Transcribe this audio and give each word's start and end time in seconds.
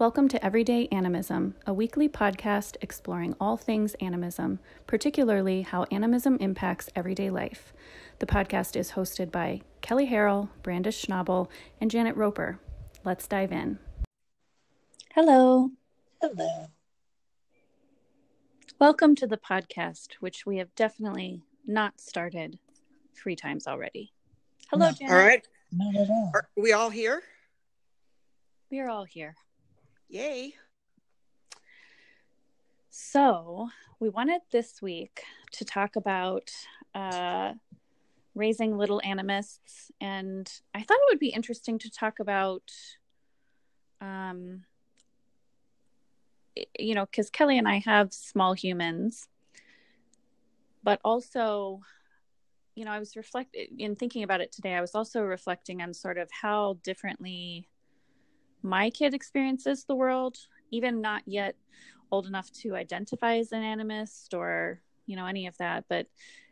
Welcome 0.00 0.28
to 0.28 0.42
Everyday 0.42 0.88
Animism, 0.90 1.56
a 1.66 1.74
weekly 1.74 2.08
podcast 2.08 2.76
exploring 2.80 3.36
all 3.38 3.58
things 3.58 3.94
animism, 4.00 4.58
particularly 4.86 5.60
how 5.60 5.84
animism 5.90 6.38
impacts 6.40 6.88
everyday 6.96 7.28
life. 7.28 7.74
The 8.18 8.24
podcast 8.24 8.76
is 8.76 8.92
hosted 8.92 9.30
by 9.30 9.60
Kelly 9.82 10.08
Harrell, 10.08 10.48
Brandis 10.62 11.04
Schnabel, 11.04 11.48
and 11.82 11.90
Janet 11.90 12.16
Roper. 12.16 12.58
Let's 13.04 13.26
dive 13.26 13.52
in. 13.52 13.78
Hello. 15.14 15.70
Hello. 16.22 16.68
Welcome 18.78 19.14
to 19.16 19.26
the 19.26 19.36
podcast, 19.36 20.14
which 20.20 20.46
we 20.46 20.56
have 20.56 20.74
definitely 20.74 21.42
not 21.66 22.00
started 22.00 22.58
three 23.14 23.36
times 23.36 23.66
already. 23.66 24.14
Hello, 24.70 24.86
No. 24.86 24.92
Janet. 24.92 25.12
All 25.12 25.18
right. 25.18 25.48
Not 25.70 25.94
at 25.94 26.08
all. 26.08 26.30
Are 26.32 26.48
we 26.56 26.72
all 26.72 26.88
here? 26.88 27.22
We 28.70 28.80
are 28.80 28.88
all 28.88 29.04
here. 29.04 29.34
Yay. 30.10 30.54
So, 32.90 33.68
we 34.00 34.08
wanted 34.08 34.40
this 34.50 34.82
week 34.82 35.22
to 35.52 35.64
talk 35.64 35.94
about 35.94 36.50
uh, 36.96 37.52
raising 38.34 38.76
little 38.76 39.00
animists, 39.04 39.92
and 40.00 40.52
I 40.74 40.82
thought 40.82 40.98
it 41.00 41.10
would 41.10 41.20
be 41.20 41.28
interesting 41.28 41.78
to 41.78 41.90
talk 41.92 42.18
about, 42.18 42.72
um, 44.00 44.64
you 46.76 46.96
know, 46.96 47.06
because 47.06 47.30
Kelly 47.30 47.56
and 47.56 47.68
I 47.68 47.78
have 47.78 48.12
small 48.12 48.52
humans, 48.52 49.28
but 50.82 51.00
also, 51.04 51.82
you 52.74 52.84
know, 52.84 52.90
I 52.90 52.98
was 52.98 53.14
reflecting 53.14 53.78
in 53.78 53.94
thinking 53.94 54.24
about 54.24 54.40
it 54.40 54.50
today. 54.50 54.74
I 54.74 54.80
was 54.80 54.96
also 54.96 55.22
reflecting 55.22 55.80
on 55.80 55.94
sort 55.94 56.18
of 56.18 56.28
how 56.32 56.78
differently 56.82 57.68
my 58.62 58.90
kid 58.90 59.14
experiences 59.14 59.84
the 59.84 59.94
world, 59.94 60.36
even 60.70 61.00
not 61.00 61.22
yet 61.26 61.56
old 62.10 62.26
enough 62.26 62.50
to 62.52 62.74
identify 62.74 63.36
as 63.36 63.52
an 63.52 63.62
animist 63.62 64.34
or 64.34 64.80
you 65.06 65.16
know 65.16 65.26
any 65.26 65.46
of 65.46 65.56
that 65.58 65.84
but 65.88 66.06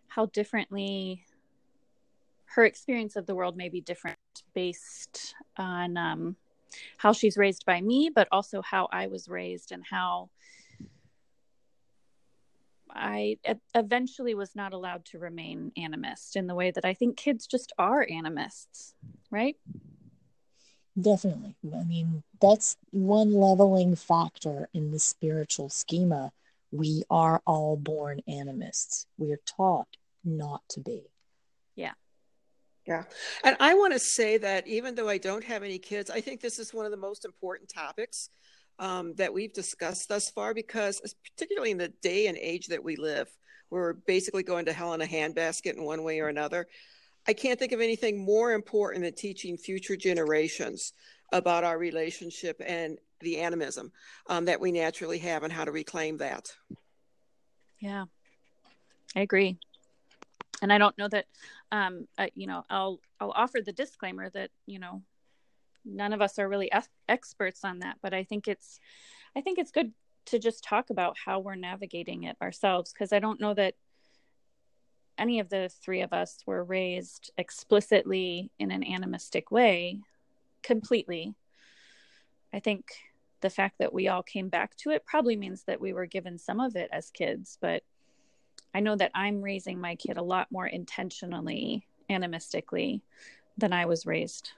how 0.08 0.26
differently 0.26 1.24
her 2.46 2.64
experience 2.64 3.16
of 3.16 3.26
the 3.26 3.34
world 3.34 3.56
may 3.56 3.68
be 3.68 3.80
different 3.80 4.16
based 4.54 5.34
on 5.56 5.96
um, 5.96 6.36
how 6.96 7.12
she's 7.12 7.36
raised 7.36 7.64
by 7.66 7.80
me 7.80 8.10
but 8.14 8.28
also 8.32 8.62
how 8.62 8.88
i 8.92 9.06
was 9.06 9.28
raised 9.28 9.72
and 9.72 9.84
how 9.88 10.28
I 12.90 13.36
eventually 13.74 14.34
was 14.34 14.56
not 14.56 14.72
allowed 14.72 15.04
to 15.06 15.18
remain 15.18 15.72
animist 15.78 16.36
in 16.36 16.46
the 16.46 16.54
way 16.54 16.70
that 16.70 16.84
i 16.84 16.94
think 16.94 17.16
kids 17.16 17.46
just 17.46 17.72
are 17.78 18.00
animists 18.00 18.94
right 19.30 19.56
Definitely. 21.00 21.54
I 21.74 21.84
mean, 21.84 22.22
that's 22.40 22.76
one 22.90 23.32
leveling 23.32 23.94
factor 23.94 24.68
in 24.72 24.90
the 24.90 24.98
spiritual 24.98 25.68
schema. 25.68 26.32
We 26.72 27.04
are 27.10 27.40
all 27.46 27.76
born 27.76 28.20
animists. 28.26 29.06
We 29.16 29.32
are 29.32 29.40
taught 29.46 29.88
not 30.24 30.62
to 30.70 30.80
be. 30.80 31.02
Yeah. 31.76 31.92
Yeah. 32.86 33.04
And 33.44 33.56
I 33.60 33.74
want 33.74 33.92
to 33.92 33.98
say 33.98 34.38
that 34.38 34.66
even 34.66 34.94
though 34.94 35.08
I 35.08 35.18
don't 35.18 35.44
have 35.44 35.62
any 35.62 35.78
kids, 35.78 36.10
I 36.10 36.20
think 36.20 36.40
this 36.40 36.58
is 36.58 36.74
one 36.74 36.86
of 36.86 36.90
the 36.90 36.96
most 36.96 37.24
important 37.24 37.68
topics 37.68 38.30
um, 38.78 39.14
that 39.14 39.32
we've 39.32 39.52
discussed 39.52 40.08
thus 40.08 40.30
far 40.30 40.54
because, 40.54 41.00
particularly 41.36 41.70
in 41.70 41.78
the 41.78 41.92
day 42.02 42.26
and 42.26 42.38
age 42.38 42.68
that 42.68 42.82
we 42.82 42.96
live, 42.96 43.28
we're 43.70 43.92
basically 43.92 44.42
going 44.42 44.64
to 44.64 44.72
hell 44.72 44.94
in 44.94 45.02
a 45.02 45.06
handbasket 45.06 45.74
in 45.74 45.84
one 45.84 46.02
way 46.02 46.20
or 46.20 46.28
another. 46.28 46.66
I 47.28 47.34
can't 47.34 47.58
think 47.58 47.72
of 47.72 47.80
anything 47.80 48.24
more 48.24 48.52
important 48.52 49.04
than 49.04 49.12
teaching 49.12 49.58
future 49.58 49.96
generations 49.96 50.94
about 51.30 51.62
our 51.62 51.76
relationship 51.76 52.60
and 52.64 52.98
the 53.20 53.38
animism 53.38 53.92
um, 54.28 54.46
that 54.46 54.60
we 54.60 54.72
naturally 54.72 55.18
have 55.18 55.42
and 55.42 55.52
how 55.52 55.66
to 55.66 55.70
reclaim 55.70 56.16
that. 56.16 56.50
Yeah, 57.80 58.06
I 59.14 59.20
agree. 59.20 59.58
And 60.62 60.72
I 60.72 60.78
don't 60.78 60.96
know 60.96 61.08
that, 61.08 61.26
um, 61.70 62.08
uh, 62.16 62.28
you 62.34 62.46
know, 62.46 62.64
I'll 62.70 62.98
I'll 63.20 63.32
offer 63.32 63.58
the 63.64 63.72
disclaimer 63.72 64.30
that 64.30 64.50
you 64.66 64.78
know, 64.78 65.02
none 65.84 66.14
of 66.14 66.22
us 66.22 66.38
are 66.38 66.48
really 66.48 66.72
ex- 66.72 66.88
experts 67.08 67.62
on 67.62 67.80
that, 67.80 67.98
but 68.02 68.14
I 68.14 68.24
think 68.24 68.48
it's, 68.48 68.80
I 69.36 69.42
think 69.42 69.58
it's 69.58 69.70
good 69.70 69.92
to 70.26 70.38
just 70.38 70.64
talk 70.64 70.90
about 70.90 71.16
how 71.24 71.40
we're 71.40 71.56
navigating 71.56 72.24
it 72.24 72.36
ourselves 72.40 72.92
because 72.92 73.12
I 73.12 73.18
don't 73.18 73.40
know 73.40 73.54
that 73.54 73.74
any 75.18 75.40
of 75.40 75.48
the 75.48 75.68
three 75.68 76.02
of 76.02 76.12
us 76.12 76.38
were 76.46 76.64
raised 76.64 77.30
explicitly 77.36 78.50
in 78.58 78.70
an 78.70 78.84
animistic 78.84 79.50
way, 79.50 79.98
completely. 80.62 81.34
I 82.52 82.60
think 82.60 82.86
the 83.40 83.50
fact 83.50 83.78
that 83.78 83.92
we 83.92 84.08
all 84.08 84.22
came 84.22 84.48
back 84.48 84.76
to 84.76 84.90
it 84.90 85.04
probably 85.04 85.36
means 85.36 85.64
that 85.64 85.80
we 85.80 85.92
were 85.92 86.06
given 86.06 86.38
some 86.38 86.60
of 86.60 86.76
it 86.76 86.88
as 86.92 87.10
kids, 87.10 87.58
but 87.60 87.82
I 88.74 88.80
know 88.80 88.96
that 88.96 89.12
I'm 89.14 89.42
raising 89.42 89.80
my 89.80 89.94
kid 89.94 90.16
a 90.16 90.22
lot 90.22 90.50
more 90.50 90.66
intentionally, 90.66 91.86
animistically 92.10 93.00
than 93.56 93.72
I 93.72 93.86
was 93.86 94.06
raised. 94.06 94.52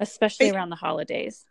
Especially 0.00 0.50
I- 0.50 0.54
around 0.54 0.70
the 0.70 0.76
holidays. 0.76 1.46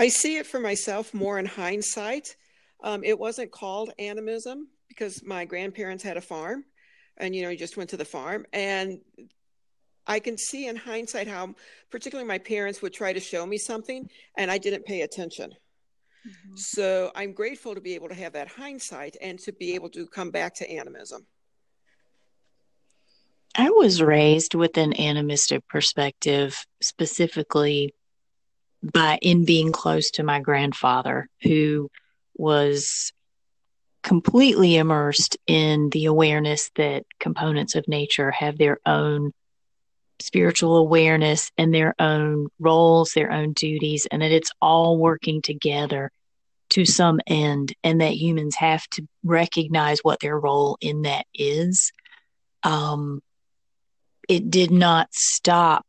I 0.00 0.08
see 0.08 0.36
it 0.36 0.46
for 0.46 0.60
myself 0.60 1.12
more 1.12 1.40
in 1.40 1.46
hindsight. 1.46 2.36
Um, 2.82 3.02
it 3.04 3.18
wasn't 3.18 3.50
called 3.50 3.92
animism 3.98 4.68
because 4.88 5.22
my 5.24 5.44
grandparents 5.44 6.02
had 6.02 6.16
a 6.16 6.20
farm 6.20 6.64
and, 7.16 7.34
you 7.34 7.42
know, 7.42 7.48
you 7.48 7.58
just 7.58 7.76
went 7.76 7.90
to 7.90 7.96
the 7.96 8.04
farm. 8.04 8.46
And 8.52 9.00
I 10.06 10.20
can 10.20 10.38
see 10.38 10.68
in 10.68 10.76
hindsight 10.76 11.28
how, 11.28 11.54
particularly, 11.90 12.26
my 12.26 12.38
parents 12.38 12.80
would 12.80 12.94
try 12.94 13.12
to 13.12 13.20
show 13.20 13.44
me 13.44 13.58
something 13.58 14.08
and 14.36 14.50
I 14.50 14.58
didn't 14.58 14.86
pay 14.86 15.02
attention. 15.02 15.54
So 16.54 17.10
I'm 17.14 17.32
grateful 17.32 17.74
to 17.74 17.80
be 17.80 17.94
able 17.94 18.08
to 18.08 18.14
have 18.14 18.32
that 18.34 18.48
hindsight 18.48 19.16
and 19.20 19.38
to 19.40 19.52
be 19.52 19.74
able 19.74 19.88
to 19.90 20.06
come 20.06 20.30
back 20.30 20.54
to 20.56 20.70
animism. 20.70 21.26
I 23.54 23.70
was 23.70 24.02
raised 24.02 24.54
with 24.54 24.76
an 24.76 24.98
animistic 25.00 25.66
perspective, 25.68 26.66
specifically 26.80 27.94
by 28.82 29.18
in 29.22 29.44
being 29.44 29.72
close 29.72 30.10
to 30.12 30.22
my 30.22 30.40
grandfather, 30.40 31.28
who 31.42 31.90
was 32.38 33.12
completely 34.02 34.76
immersed 34.76 35.36
in 35.46 35.90
the 35.90 36.06
awareness 36.06 36.70
that 36.76 37.04
components 37.20 37.74
of 37.74 37.86
nature 37.88 38.30
have 38.30 38.56
their 38.56 38.78
own 38.86 39.32
spiritual 40.20 40.76
awareness 40.76 41.50
and 41.58 41.74
their 41.74 41.94
own 41.98 42.48
roles, 42.58 43.12
their 43.12 43.30
own 43.30 43.52
duties, 43.52 44.06
and 44.10 44.22
that 44.22 44.32
it's 44.32 44.50
all 44.60 44.98
working 44.98 45.42
together 45.42 46.10
to 46.70 46.84
some 46.84 47.20
end, 47.26 47.74
and 47.82 48.00
that 48.00 48.14
humans 48.14 48.56
have 48.56 48.86
to 48.90 49.06
recognize 49.24 50.00
what 50.00 50.20
their 50.20 50.38
role 50.38 50.76
in 50.80 51.02
that 51.02 51.26
is. 51.34 51.92
Um, 52.62 53.22
it 54.28 54.50
did 54.50 54.70
not 54.70 55.08
stop 55.12 55.86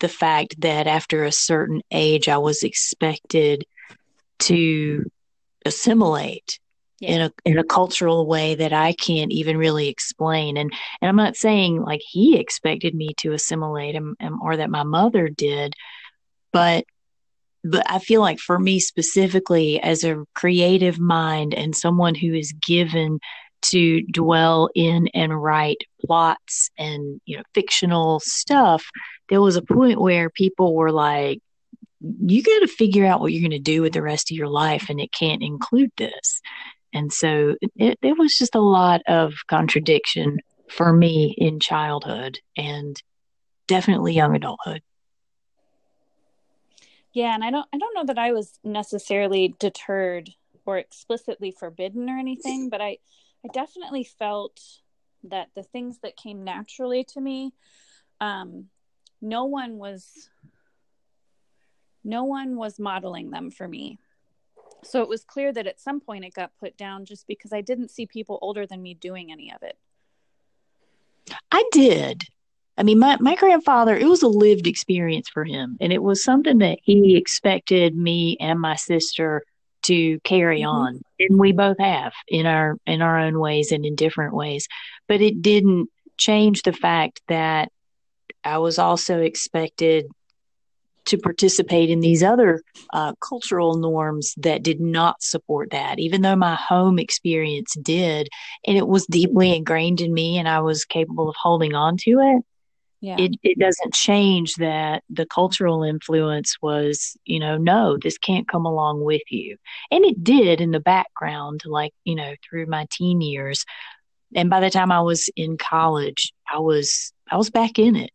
the 0.00 0.08
fact 0.08 0.60
that 0.60 0.86
after 0.86 1.24
a 1.24 1.32
certain 1.32 1.82
age, 1.90 2.28
I 2.28 2.38
was 2.38 2.62
expected 2.62 3.64
to 4.40 5.10
assimilate 5.64 6.58
in 7.00 7.22
a 7.22 7.32
in 7.44 7.58
a 7.58 7.64
cultural 7.64 8.26
way 8.26 8.54
that 8.54 8.72
I 8.72 8.92
can't 8.92 9.32
even 9.32 9.56
really 9.56 9.88
explain. 9.88 10.56
And 10.56 10.72
and 11.00 11.08
I'm 11.08 11.16
not 11.16 11.36
saying 11.36 11.82
like 11.82 12.02
he 12.06 12.38
expected 12.38 12.94
me 12.94 13.14
to 13.18 13.32
assimilate 13.32 13.94
him 13.94 14.16
or 14.42 14.56
that 14.56 14.70
my 14.70 14.82
mother 14.82 15.28
did, 15.28 15.74
but 16.52 16.84
but 17.64 17.90
I 17.90 17.98
feel 17.98 18.20
like 18.20 18.38
for 18.38 18.58
me 18.58 18.80
specifically 18.80 19.80
as 19.80 20.04
a 20.04 20.24
creative 20.34 20.98
mind 20.98 21.54
and 21.54 21.76
someone 21.76 22.14
who 22.14 22.32
is 22.34 22.52
given 22.52 23.20
to 23.62 24.02
dwell 24.02 24.70
in 24.74 25.08
and 25.08 25.42
write 25.42 25.82
plots 26.04 26.70
and 26.78 27.20
you 27.26 27.36
know 27.36 27.42
fictional 27.52 28.18
stuff 28.20 28.86
there 29.28 29.42
was 29.42 29.56
a 29.56 29.62
point 29.62 30.00
where 30.00 30.30
people 30.30 30.74
were 30.74 30.90
like 30.90 31.40
you 32.00 32.42
got 32.42 32.60
to 32.60 32.66
figure 32.66 33.04
out 33.04 33.20
what 33.20 33.32
you're 33.32 33.46
going 33.46 33.50
to 33.50 33.58
do 33.58 33.82
with 33.82 33.92
the 33.92 34.02
rest 34.02 34.30
of 34.30 34.36
your 34.36 34.48
life 34.48 34.88
and 34.88 35.00
it 35.00 35.12
can't 35.12 35.42
include 35.42 35.90
this. 35.96 36.40
And 36.92 37.12
so 37.12 37.56
it, 37.76 37.98
it 38.02 38.18
was 38.18 38.36
just 38.36 38.54
a 38.54 38.60
lot 38.60 39.02
of 39.06 39.34
contradiction 39.48 40.38
for 40.68 40.92
me 40.92 41.34
in 41.36 41.60
childhood 41.60 42.38
and 42.56 43.00
definitely 43.66 44.14
young 44.14 44.34
adulthood. 44.34 44.82
Yeah, 47.12 47.34
and 47.34 47.42
I 47.42 47.50
don't 47.50 47.66
I 47.72 47.78
don't 47.78 47.94
know 47.94 48.04
that 48.04 48.18
I 48.18 48.32
was 48.32 48.58
necessarily 48.62 49.54
deterred 49.58 50.30
or 50.64 50.78
explicitly 50.78 51.50
forbidden 51.50 52.08
or 52.08 52.18
anything, 52.18 52.68
but 52.68 52.80
I 52.80 52.98
I 53.44 53.48
definitely 53.52 54.04
felt 54.04 54.60
that 55.24 55.48
the 55.54 55.64
things 55.64 55.98
that 56.02 56.16
came 56.16 56.44
naturally 56.44 57.04
to 57.04 57.20
me 57.20 57.52
um 58.20 58.66
no 59.20 59.44
one 59.44 59.76
was 59.76 60.30
no 62.04 62.24
one 62.24 62.56
was 62.56 62.78
modeling 62.78 63.30
them 63.30 63.50
for 63.50 63.68
me. 63.68 63.98
So 64.82 65.02
it 65.02 65.08
was 65.08 65.24
clear 65.24 65.52
that 65.52 65.66
at 65.66 65.80
some 65.80 66.00
point 66.00 66.24
it 66.24 66.34
got 66.34 66.56
put 66.58 66.76
down 66.76 67.04
just 67.04 67.26
because 67.26 67.52
I 67.52 67.60
didn't 67.60 67.90
see 67.90 68.06
people 68.06 68.38
older 68.40 68.66
than 68.66 68.82
me 68.82 68.94
doing 68.94 69.30
any 69.30 69.52
of 69.52 69.62
it. 69.62 69.76
I 71.50 71.64
did. 71.70 72.24
I 72.78 72.82
mean, 72.82 72.98
my, 72.98 73.18
my 73.20 73.34
grandfather, 73.34 73.94
it 73.94 74.06
was 74.06 74.22
a 74.22 74.28
lived 74.28 74.66
experience 74.66 75.28
for 75.28 75.44
him. 75.44 75.76
And 75.80 75.92
it 75.92 76.02
was 76.02 76.24
something 76.24 76.58
that 76.58 76.78
he 76.82 77.16
expected 77.16 77.94
me 77.94 78.38
and 78.40 78.58
my 78.58 78.76
sister 78.76 79.42
to 79.82 80.18
carry 80.20 80.60
mm-hmm. 80.60 80.68
on. 80.68 81.02
And 81.18 81.38
we 81.38 81.52
both 81.52 81.78
have 81.78 82.12
in 82.28 82.46
our 82.46 82.76
in 82.86 83.02
our 83.02 83.18
own 83.18 83.38
ways 83.38 83.72
and 83.72 83.84
in 83.84 83.96
different 83.96 84.34
ways. 84.34 84.66
But 85.08 85.20
it 85.20 85.42
didn't 85.42 85.90
change 86.16 86.62
the 86.62 86.72
fact 86.72 87.20
that 87.28 87.70
I 88.44 88.58
was 88.58 88.78
also 88.78 89.20
expected 89.20 90.06
to 91.10 91.18
participate 91.18 91.90
in 91.90 92.00
these 92.00 92.22
other 92.22 92.62
uh, 92.92 93.12
cultural 93.20 93.76
norms 93.76 94.34
that 94.38 94.62
did 94.62 94.80
not 94.80 95.22
support 95.22 95.70
that, 95.70 95.98
even 95.98 96.22
though 96.22 96.36
my 96.36 96.54
home 96.54 96.98
experience 96.98 97.74
did. 97.82 98.28
And 98.66 98.76
it 98.76 98.88
was 98.88 99.06
deeply 99.06 99.54
ingrained 99.54 100.00
in 100.00 100.12
me 100.14 100.38
and 100.38 100.48
I 100.48 100.60
was 100.60 100.84
capable 100.84 101.28
of 101.28 101.36
holding 101.40 101.74
on 101.74 101.96
to 101.98 102.10
it. 102.10 102.44
Yeah. 103.02 103.16
It, 103.18 103.36
it 103.42 103.58
doesn't 103.58 103.94
change 103.94 104.54
that 104.56 105.02
the 105.08 105.24
cultural 105.24 105.82
influence 105.82 106.56
was, 106.60 107.16
you 107.24 107.40
know, 107.40 107.56
no, 107.56 107.96
this 107.96 108.18
can't 108.18 108.46
come 108.46 108.66
along 108.66 109.02
with 109.02 109.22
you. 109.30 109.56
And 109.90 110.04
it 110.04 110.22
did 110.22 110.60
in 110.60 110.70
the 110.70 110.80
background, 110.80 111.62
like, 111.64 111.92
you 112.04 112.14
know, 112.14 112.34
through 112.44 112.66
my 112.66 112.86
teen 112.90 113.22
years. 113.22 113.64
And 114.34 114.50
by 114.50 114.60
the 114.60 114.70
time 114.70 114.92
I 114.92 115.00
was 115.00 115.30
in 115.34 115.56
college, 115.56 116.32
I 116.52 116.58
was 116.58 117.12
I 117.30 117.36
was 117.36 117.50
back 117.50 117.78
in 117.78 117.96
it. 117.96 118.12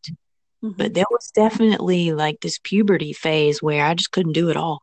Mm-hmm. 0.64 0.76
But 0.76 0.94
there 0.94 1.04
was 1.10 1.30
definitely 1.34 2.12
like 2.12 2.40
this 2.40 2.58
puberty 2.62 3.12
phase 3.12 3.62
where 3.62 3.84
I 3.84 3.94
just 3.94 4.10
couldn't 4.10 4.32
do 4.32 4.50
it 4.50 4.56
all. 4.56 4.82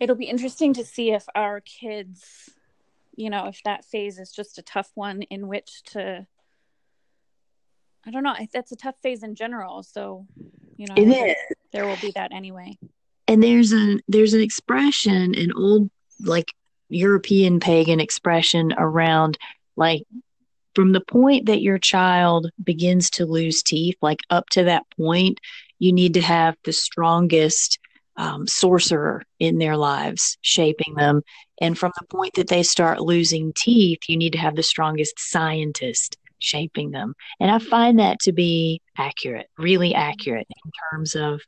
It'll 0.00 0.16
be 0.16 0.26
interesting 0.26 0.74
to 0.74 0.84
see 0.84 1.10
if 1.10 1.24
our 1.34 1.60
kids, 1.60 2.50
you 3.16 3.30
know, 3.30 3.46
if 3.46 3.60
that 3.64 3.84
phase 3.84 4.18
is 4.18 4.30
just 4.30 4.58
a 4.58 4.62
tough 4.62 4.90
one 4.94 5.22
in 5.22 5.48
which 5.48 5.82
to 5.86 6.26
I 8.06 8.10
don't 8.10 8.22
know. 8.22 8.34
That's 8.54 8.72
a 8.72 8.76
tough 8.76 8.94
phase 9.02 9.22
in 9.22 9.34
general. 9.34 9.82
So, 9.82 10.26
you 10.76 10.86
know, 10.86 10.94
it 10.96 11.08
is. 11.08 11.36
there 11.72 11.86
will 11.86 11.98
be 12.00 12.12
that 12.12 12.32
anyway. 12.32 12.78
And 13.26 13.42
there's 13.42 13.72
a 13.72 13.98
there's 14.08 14.32
an 14.32 14.40
expression, 14.40 15.34
an 15.34 15.52
old 15.52 15.90
like 16.20 16.52
European 16.88 17.60
pagan 17.60 18.00
expression 18.00 18.72
around 18.78 19.36
like 19.76 20.04
from 20.74 20.92
the 20.92 21.00
point 21.00 21.46
that 21.46 21.62
your 21.62 21.78
child 21.78 22.50
begins 22.62 23.10
to 23.10 23.26
lose 23.26 23.62
teeth, 23.62 23.96
like 24.02 24.20
up 24.30 24.48
to 24.50 24.64
that 24.64 24.84
point, 24.96 25.38
you 25.78 25.92
need 25.92 26.14
to 26.14 26.20
have 26.20 26.56
the 26.64 26.72
strongest 26.72 27.78
um, 28.16 28.46
sorcerer 28.46 29.22
in 29.38 29.58
their 29.58 29.76
lives 29.76 30.38
shaping 30.42 30.94
them. 30.96 31.22
And 31.60 31.78
from 31.78 31.92
the 31.98 32.06
point 32.06 32.34
that 32.34 32.48
they 32.48 32.62
start 32.62 33.00
losing 33.00 33.52
teeth, 33.56 34.00
you 34.08 34.16
need 34.16 34.32
to 34.32 34.38
have 34.38 34.56
the 34.56 34.62
strongest 34.62 35.14
scientist 35.18 36.16
shaping 36.40 36.90
them. 36.90 37.14
And 37.40 37.50
I 37.50 37.58
find 37.58 37.98
that 37.98 38.20
to 38.20 38.32
be 38.32 38.80
accurate, 38.96 39.46
really 39.56 39.94
accurate 39.94 40.46
in 40.64 40.70
terms 40.90 41.14
of 41.14 41.40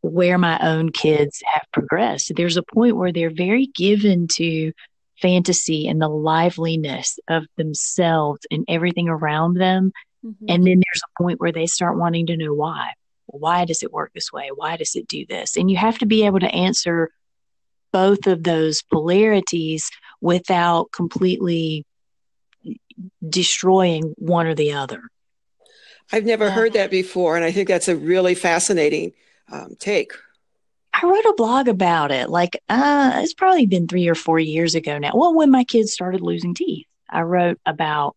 where 0.00 0.38
my 0.38 0.58
own 0.60 0.90
kids 0.90 1.42
have 1.52 1.64
progressed. 1.72 2.32
There's 2.36 2.56
a 2.56 2.62
point 2.62 2.96
where 2.96 3.12
they're 3.12 3.34
very 3.34 3.66
given 3.66 4.28
to 4.36 4.72
fantasy 5.20 5.88
and 5.88 6.00
the 6.00 6.08
liveliness 6.08 7.18
of 7.28 7.44
themselves 7.56 8.40
and 8.50 8.64
everything 8.68 9.08
around 9.08 9.54
them. 9.54 9.92
Mm-hmm. 10.24 10.46
And 10.48 10.66
then 10.66 10.80
there's 10.80 11.02
a 11.04 11.22
point 11.22 11.40
where 11.40 11.52
they 11.52 11.66
start 11.66 11.98
wanting 11.98 12.26
to 12.26 12.36
know 12.36 12.54
why. 12.54 12.92
Why 13.26 13.64
does 13.64 13.82
it 13.82 13.92
work 13.92 14.12
this 14.14 14.32
way? 14.32 14.50
Why 14.54 14.76
does 14.76 14.96
it 14.96 15.06
do 15.06 15.26
this? 15.26 15.56
And 15.56 15.70
you 15.70 15.76
have 15.76 15.98
to 15.98 16.06
be 16.06 16.24
able 16.24 16.40
to 16.40 16.54
answer 16.54 17.10
both 17.92 18.26
of 18.26 18.42
those 18.42 18.82
polarities 18.82 19.90
without 20.20 20.90
completely 20.92 21.84
destroying 23.28 24.14
one 24.18 24.46
or 24.46 24.54
the 24.54 24.72
other. 24.72 25.02
I've 26.12 26.24
never 26.24 26.46
yeah. 26.46 26.52
heard 26.52 26.72
that 26.72 26.90
before, 26.90 27.36
and 27.36 27.44
I 27.44 27.52
think 27.52 27.68
that's 27.68 27.88
a 27.88 27.96
really 27.96 28.34
fascinating 28.34 29.12
um, 29.50 29.76
take. 29.78 30.12
I 31.00 31.06
wrote 31.06 31.24
a 31.26 31.34
blog 31.36 31.68
about 31.68 32.10
it. 32.10 32.28
Like, 32.28 32.60
uh, 32.68 33.12
it's 33.16 33.34
probably 33.34 33.66
been 33.66 33.86
three 33.86 34.08
or 34.08 34.16
four 34.16 34.40
years 34.40 34.74
ago 34.74 34.98
now. 34.98 35.12
Well, 35.14 35.34
when 35.34 35.50
my 35.50 35.64
kids 35.64 35.92
started 35.92 36.20
losing 36.20 36.54
teeth, 36.54 36.86
I 37.08 37.22
wrote 37.22 37.60
about 37.64 38.16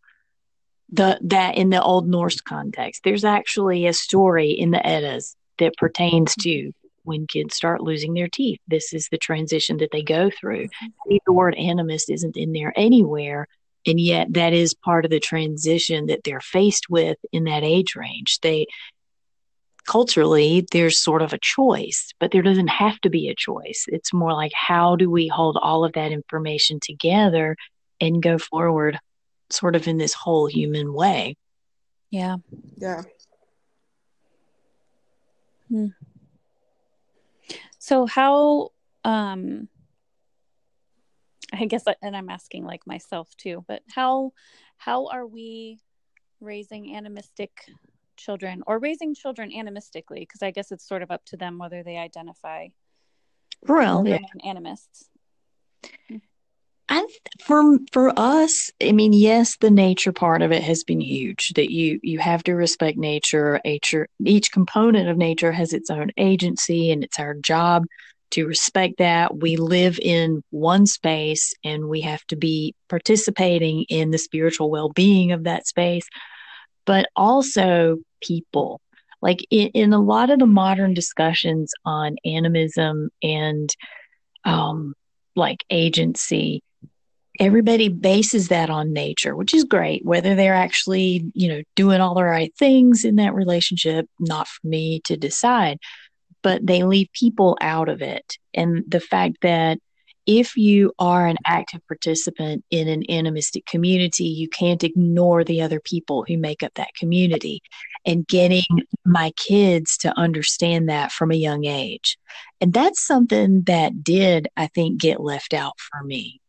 the 0.90 1.20
that 1.22 1.58
in 1.58 1.70
the 1.70 1.82
Old 1.82 2.08
Norse 2.08 2.42
context. 2.42 3.04
There's 3.04 3.24
actually 3.24 3.86
a 3.86 3.94
story 3.94 4.52
in 4.52 4.72
the 4.72 4.86
Eddas 4.86 5.36
that 5.60 5.78
pertains 5.78 6.34
to 6.42 6.72
when 7.04 7.28
kids 7.28 7.56
start 7.56 7.82
losing 7.82 8.14
their 8.14 8.28
teeth. 8.28 8.60
This 8.68 8.94
is 8.94 9.08
the 9.10 9.18
transition 9.18 9.78
that 9.78 9.90
they 9.92 10.02
go 10.02 10.30
through. 10.30 10.68
The 11.08 11.34
word 11.34 11.56
animist 11.58 12.10
isn't 12.10 12.36
in 12.36 12.52
there 12.52 12.74
anywhere, 12.76 13.48
and 13.86 14.00
yet 14.00 14.34
that 14.34 14.54
is 14.54 14.74
part 14.74 15.06
of 15.06 15.12
the 15.12 15.20
transition 15.20 16.08
that 16.08 16.24
they're 16.24 16.42
faced 16.42 16.90
with 16.90 17.18
in 17.32 17.46
that 17.46 17.64
age 17.64 17.96
range. 17.96 18.40
They 18.42 18.66
culturally 19.88 20.66
there's 20.72 21.02
sort 21.02 21.22
of 21.22 21.34
a 21.34 21.40
choice, 21.42 22.14
but 22.20 22.32
there 22.32 22.42
doesn't 22.42 22.68
have 22.68 23.00
to 23.02 23.10
be 23.10 23.30
a 23.30 23.36
choice. 23.36 23.86
It's 23.88 24.14
more 24.14 24.34
like 24.34 24.52
how 24.54 24.96
do 24.96 25.10
we 25.10 25.28
hold 25.28 25.58
all 25.62 25.84
of 25.84 25.94
that 25.94 26.12
information 26.12 26.80
together 26.82 27.56
and 28.00 28.22
go 28.22 28.38
forward 28.38 29.00
sort 29.50 29.76
of 29.76 29.88
in 29.88 29.98
this 29.98 30.14
whole 30.14 30.48
human 30.48 30.94
way. 30.94 31.36
Yeah. 32.10 32.38
Yeah. 32.78 33.04
Hmm. 35.70 35.88
So 37.80 38.06
how 38.06 38.72
um 39.04 39.68
I 41.54 41.66
guess 41.66 41.84
and 42.02 42.16
I'm 42.16 42.30
asking 42.30 42.66
like 42.66 42.86
myself 42.88 43.30
too, 43.38 43.66
but 43.68 43.82
how 43.94 44.32
how 44.78 45.08
are 45.08 45.26
we 45.26 45.80
raising 46.40 46.96
animistic 46.96 47.52
children 48.22 48.64
or 48.68 48.80
raising 48.80 49.14
children 49.16 49.52
animistically 49.52 50.20
because 50.20 50.42
i 50.42 50.52
guess 50.52 50.72
it's 50.72 50.88
sort 50.88 51.02
of 51.02 51.12
up 51.12 51.24
to 51.26 51.38
them 51.38 51.58
whether 51.58 51.84
they 51.84 51.98
identify 51.98 52.68
well 53.68 54.08
yeah. 54.08 54.20
animists 54.44 55.10
I, 56.94 57.08
for 57.40 57.78
for 57.94 58.12
us, 58.20 58.70
I 58.84 58.92
mean, 58.92 59.14
yes, 59.14 59.56
the 59.56 59.72
nature 59.72 60.12
part 60.12 60.42
of 60.42 60.52
it 60.52 60.62
has 60.62 60.84
been 60.84 61.00
huge. 61.00 61.54
That 61.56 61.72
you 61.72 62.02
you 62.04 62.20
have 62.20 62.44
to 62.44 62.54
respect 62.54 62.98
nature. 62.98 63.62
Nature, 63.64 64.10
each 64.26 64.52
component 64.52 65.08
of 65.08 65.16
nature 65.16 65.54
has 65.54 65.72
its 65.72 65.90
own 65.90 66.12
agency, 66.18 66.92
and 66.92 67.02
it's 67.02 67.18
our 67.18 67.34
job 67.34 67.86
to 68.32 68.46
respect 68.46 68.96
that. 68.98 69.38
We 69.38 69.56
live 69.56 70.00
in 70.02 70.44
one 70.50 70.86
space, 70.86 71.54
and 71.64 71.88
we 71.88 72.02
have 72.02 72.26
to 72.26 72.36
be 72.36 72.76
participating 72.90 73.86
in 73.88 74.12
the 74.12 74.18
spiritual 74.18 74.70
well 74.70 74.90
being 74.90 75.32
of 75.32 75.46
that 75.46 75.68
space 75.68 76.10
but 76.86 77.08
also 77.16 77.98
people. 78.22 78.82
Like 79.22 79.46
in, 79.52 79.68
in, 79.70 79.94
a 79.94 80.02
lot 80.02 80.30
of 80.30 80.40
the 80.40 80.48
modern 80.48 80.94
discussions 80.94 81.74
on 81.86 82.16
animism 82.26 83.10
and 83.22 83.70
um, 84.46 84.96
like 85.36 85.64
agency, 85.70 86.64
everybody 87.40 87.88
bases 87.88 88.48
that 88.48 88.70
on 88.70 88.94
nature, 88.94 89.36
which 89.36 89.54
is 89.54 89.64
great. 89.64 90.04
Whether 90.04 90.36
they're 90.36 90.56
actually, 90.56 91.32
you 91.34 91.50
know, 91.50 91.62
doing 91.76 92.02
all 92.02 92.16
the 92.16 92.24
right 92.24 92.54
things 92.58 93.06
in 93.06 93.18
that 93.18 93.36
relationship, 93.36 94.08
not 94.20 94.48
for 94.48 94.68
me 94.68 95.02
to 95.06 95.18
decide, 95.18 95.78
but 96.42 96.66
they 96.66 96.84
leave 96.84 97.08
people 97.14 97.58
out 97.62 97.90
of 97.90 98.02
it. 98.02 98.38
And 98.54 98.84
the 98.88 99.00
fact 99.00 99.38
that 99.42 99.80
if 100.40 100.56
you 100.56 100.94
are 100.98 101.28
an 101.28 101.36
active 101.46 101.86
participant 101.88 102.64
in 102.72 102.88
an 102.88 103.04
animistic 103.10 103.66
community, 103.66 104.24
you 104.24 104.48
can't 104.48 104.84
ignore 104.84 105.44
the 105.44 105.62
other 105.62 105.82
people 105.82 106.24
who 106.26 106.38
make 106.38 106.64
up 106.64 106.74
that 106.76 106.96
community. 106.98 107.62
And 108.04 108.26
getting 108.26 108.64
my 109.06 109.32
kids 109.38 109.96
to 109.98 110.18
understand 110.18 110.90
that 110.90 111.12
from 111.12 111.30
a 111.30 111.36
young 111.36 111.66
age. 111.66 112.18
And 112.60 112.74
that's 112.74 113.06
something 113.06 113.62
that 113.68 114.04
did, 114.04 114.48
I 114.58 114.68
think, 114.68 115.00
get 115.00 115.20
left 115.20 115.54
out 115.54 115.74
for 115.78 116.04
me. 116.04 116.42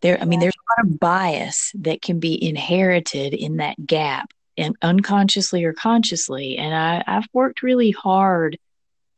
There, 0.00 0.20
I 0.20 0.24
mean, 0.24 0.40
there's 0.40 0.54
a 0.54 0.82
lot 0.82 0.90
of 0.90 0.98
bias 0.98 1.70
that 1.76 2.02
can 2.02 2.18
be 2.18 2.42
inherited 2.42 3.32
in 3.32 3.58
that 3.58 3.76
gap 3.86 4.32
and 4.56 4.74
unconsciously 4.82 5.62
or 5.62 5.72
consciously. 5.72 6.58
And 6.58 6.74
I, 6.74 7.04
I've 7.06 7.28
worked 7.32 7.62
really 7.62 7.92
hard 7.92 8.58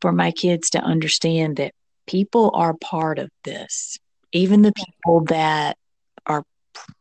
for 0.01 0.11
my 0.11 0.29
kids 0.29 0.69
to 0.71 0.79
understand 0.79 1.55
that 1.55 1.73
people 2.07 2.51
are 2.53 2.73
part 2.73 3.19
of 3.19 3.29
this. 3.43 3.97
Even 4.31 4.61
the 4.61 4.73
people 4.73 5.21
that 5.25 5.77
are 6.25 6.43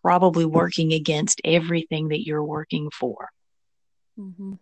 probably 0.02 0.44
working 0.44 0.92
against 0.92 1.40
everything 1.44 2.08
that 2.08 2.26
you're 2.26 2.44
working 2.44 2.90
for. 2.90 3.30
Mm-hmm. 4.18 4.54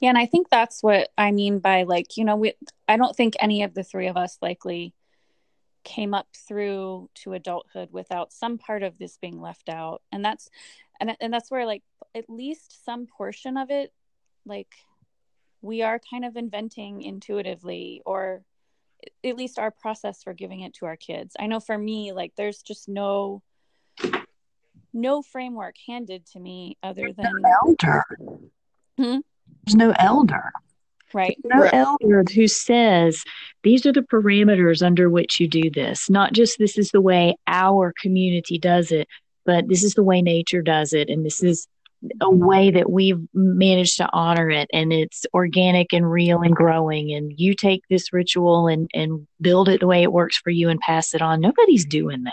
Yeah, 0.00 0.08
and 0.08 0.18
I 0.18 0.26
think 0.26 0.48
that's 0.50 0.82
what 0.82 1.10
I 1.16 1.30
mean 1.30 1.60
by 1.60 1.84
like, 1.84 2.16
you 2.16 2.24
know, 2.24 2.36
we 2.36 2.54
I 2.88 2.96
don't 2.96 3.14
think 3.14 3.34
any 3.38 3.62
of 3.62 3.74
the 3.74 3.84
three 3.84 4.08
of 4.08 4.16
us 4.16 4.36
likely 4.42 4.92
came 5.84 6.14
up 6.14 6.26
through 6.36 7.08
to 7.14 7.32
adulthood 7.32 7.88
without 7.92 8.32
some 8.32 8.58
part 8.58 8.82
of 8.82 8.98
this 8.98 9.16
being 9.18 9.40
left 9.40 9.68
out. 9.68 10.02
And 10.10 10.24
that's 10.24 10.48
and 11.00 11.16
and 11.20 11.32
that's 11.32 11.50
where 11.50 11.66
like 11.66 11.82
at 12.14 12.28
least 12.28 12.84
some 12.84 13.06
portion 13.06 13.56
of 13.56 13.70
it 13.70 13.92
like 14.44 14.74
we 15.60 15.82
are 15.82 16.00
kind 16.10 16.24
of 16.24 16.36
inventing 16.36 17.02
intuitively 17.02 18.02
or 18.04 18.42
at 19.24 19.36
least 19.36 19.58
our 19.58 19.70
process 19.70 20.22
for 20.22 20.32
giving 20.32 20.60
it 20.60 20.74
to 20.74 20.86
our 20.86 20.96
kids. 20.96 21.34
I 21.38 21.46
know 21.46 21.60
for 21.60 21.76
me, 21.76 22.12
like 22.12 22.32
there's 22.36 22.62
just 22.62 22.88
no 22.88 23.42
no 24.94 25.22
framework 25.22 25.76
handed 25.86 26.26
to 26.26 26.40
me 26.40 26.76
other 26.82 27.12
than 27.12 27.32
no 27.40 27.50
elder. 27.66 28.02
Hmm? 28.98 29.18
There's 29.64 29.76
no 29.76 29.94
elder. 29.98 30.52
Right. 31.14 31.36
No 31.44 31.62
right. 31.62 31.74
elder 31.74 32.24
who 32.34 32.48
says 32.48 33.22
these 33.62 33.84
are 33.84 33.92
the 33.92 34.00
parameters 34.00 34.84
under 34.84 35.10
which 35.10 35.40
you 35.40 35.48
do 35.48 35.70
this. 35.70 36.08
Not 36.08 36.32
just 36.32 36.58
this 36.58 36.78
is 36.78 36.90
the 36.90 37.02
way 37.02 37.36
our 37.46 37.92
community 38.00 38.58
does 38.58 38.90
it, 38.92 39.08
but 39.44 39.68
this 39.68 39.82
is 39.82 39.94
the 39.94 40.02
way 40.02 40.22
nature 40.22 40.62
does 40.62 40.92
it, 40.92 41.10
and 41.10 41.24
this 41.24 41.42
is 41.42 41.68
a 42.20 42.30
way 42.30 42.70
that 42.70 42.90
we've 42.90 43.20
managed 43.32 43.96
to 43.98 44.08
honor 44.12 44.50
it 44.50 44.68
and 44.72 44.92
it's 44.92 45.24
organic 45.32 45.92
and 45.92 46.10
real 46.10 46.40
and 46.40 46.54
growing 46.54 47.12
and 47.12 47.32
you 47.38 47.54
take 47.54 47.82
this 47.88 48.12
ritual 48.12 48.66
and 48.66 48.90
and 48.92 49.26
build 49.40 49.68
it 49.68 49.80
the 49.80 49.86
way 49.86 50.02
it 50.02 50.12
works 50.12 50.36
for 50.38 50.50
you 50.50 50.68
and 50.68 50.80
pass 50.80 51.14
it 51.14 51.22
on. 51.22 51.40
Nobody's 51.40 51.84
doing 51.84 52.24
that. 52.24 52.32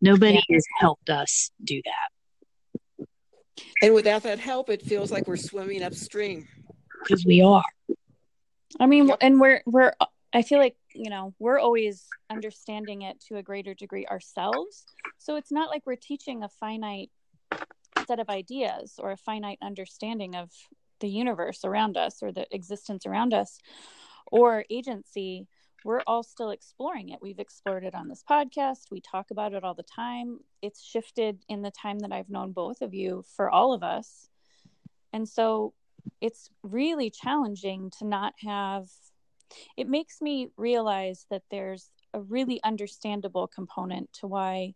Nobody 0.00 0.40
yeah. 0.48 0.56
has 0.56 0.64
helped 0.78 1.10
us 1.10 1.50
do 1.62 1.80
that. 1.84 3.06
And 3.82 3.94
without 3.94 4.22
that 4.22 4.38
help 4.38 4.70
it 4.70 4.82
feels 4.82 5.10
like 5.10 5.26
we're 5.26 5.36
swimming 5.36 5.82
upstream. 5.82 6.46
Because 7.00 7.24
we 7.26 7.42
are. 7.42 7.64
I 8.78 8.86
mean 8.86 9.08
yep. 9.08 9.18
and 9.20 9.40
we're 9.40 9.62
we're 9.66 9.92
i 10.32 10.42
feel 10.42 10.58
like 10.58 10.76
you 10.94 11.10
know 11.10 11.34
we're 11.38 11.58
always 11.58 12.06
understanding 12.30 13.02
it 13.02 13.20
to 13.28 13.36
a 13.36 13.42
greater 13.42 13.74
degree 13.74 14.06
ourselves. 14.06 14.84
So 15.18 15.34
it's 15.34 15.50
not 15.50 15.68
like 15.68 15.82
we're 15.84 15.96
teaching 15.96 16.44
a 16.44 16.48
finite 16.48 17.10
set 18.06 18.20
of 18.20 18.28
ideas 18.28 18.94
or 18.98 19.12
a 19.12 19.16
finite 19.16 19.58
understanding 19.62 20.34
of 20.34 20.50
the 21.00 21.08
universe 21.08 21.64
around 21.64 21.96
us 21.96 22.22
or 22.22 22.32
the 22.32 22.46
existence 22.54 23.06
around 23.06 23.34
us 23.34 23.58
or 24.26 24.64
agency 24.70 25.46
we're 25.84 26.02
all 26.06 26.22
still 26.22 26.50
exploring 26.50 27.10
it. 27.10 27.20
We've 27.20 27.38
explored 27.38 27.84
it 27.84 27.94
on 27.94 28.08
this 28.08 28.24
podcast. 28.28 28.90
We 28.90 29.02
talk 29.02 29.30
about 29.30 29.52
it 29.52 29.64
all 29.64 29.74
the 29.74 29.82
time. 29.82 30.40
It's 30.62 30.82
shifted 30.82 31.44
in 31.48 31.60
the 31.60 31.70
time 31.70 31.98
that 32.00 32.12
i've 32.12 32.30
known 32.30 32.52
both 32.52 32.80
of 32.80 32.94
you 32.94 33.24
for 33.36 33.50
all 33.50 33.74
of 33.74 33.82
us. 33.82 34.28
And 35.12 35.28
so 35.28 35.74
it's 36.20 36.50
really 36.62 37.10
challenging 37.10 37.90
to 37.98 38.06
not 38.06 38.32
have 38.38 38.88
it 39.76 39.88
makes 39.88 40.20
me 40.20 40.48
realize 40.56 41.26
that 41.30 41.42
there's 41.50 41.90
a 42.12 42.20
really 42.20 42.60
understandable 42.64 43.46
component 43.46 44.12
to 44.14 44.26
why 44.26 44.74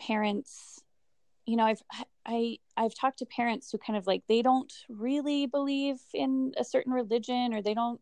parents 0.00 0.80
you 1.48 1.56
know 1.56 1.64
i've 1.64 1.82
i 2.26 2.58
i've 2.76 2.94
talked 2.94 3.18
to 3.18 3.26
parents 3.26 3.70
who 3.70 3.78
kind 3.78 3.96
of 3.96 4.06
like 4.06 4.22
they 4.28 4.42
don't 4.42 4.72
really 4.88 5.46
believe 5.46 5.96
in 6.12 6.52
a 6.58 6.64
certain 6.64 6.92
religion 6.92 7.54
or 7.54 7.62
they 7.62 7.74
don't 7.74 8.00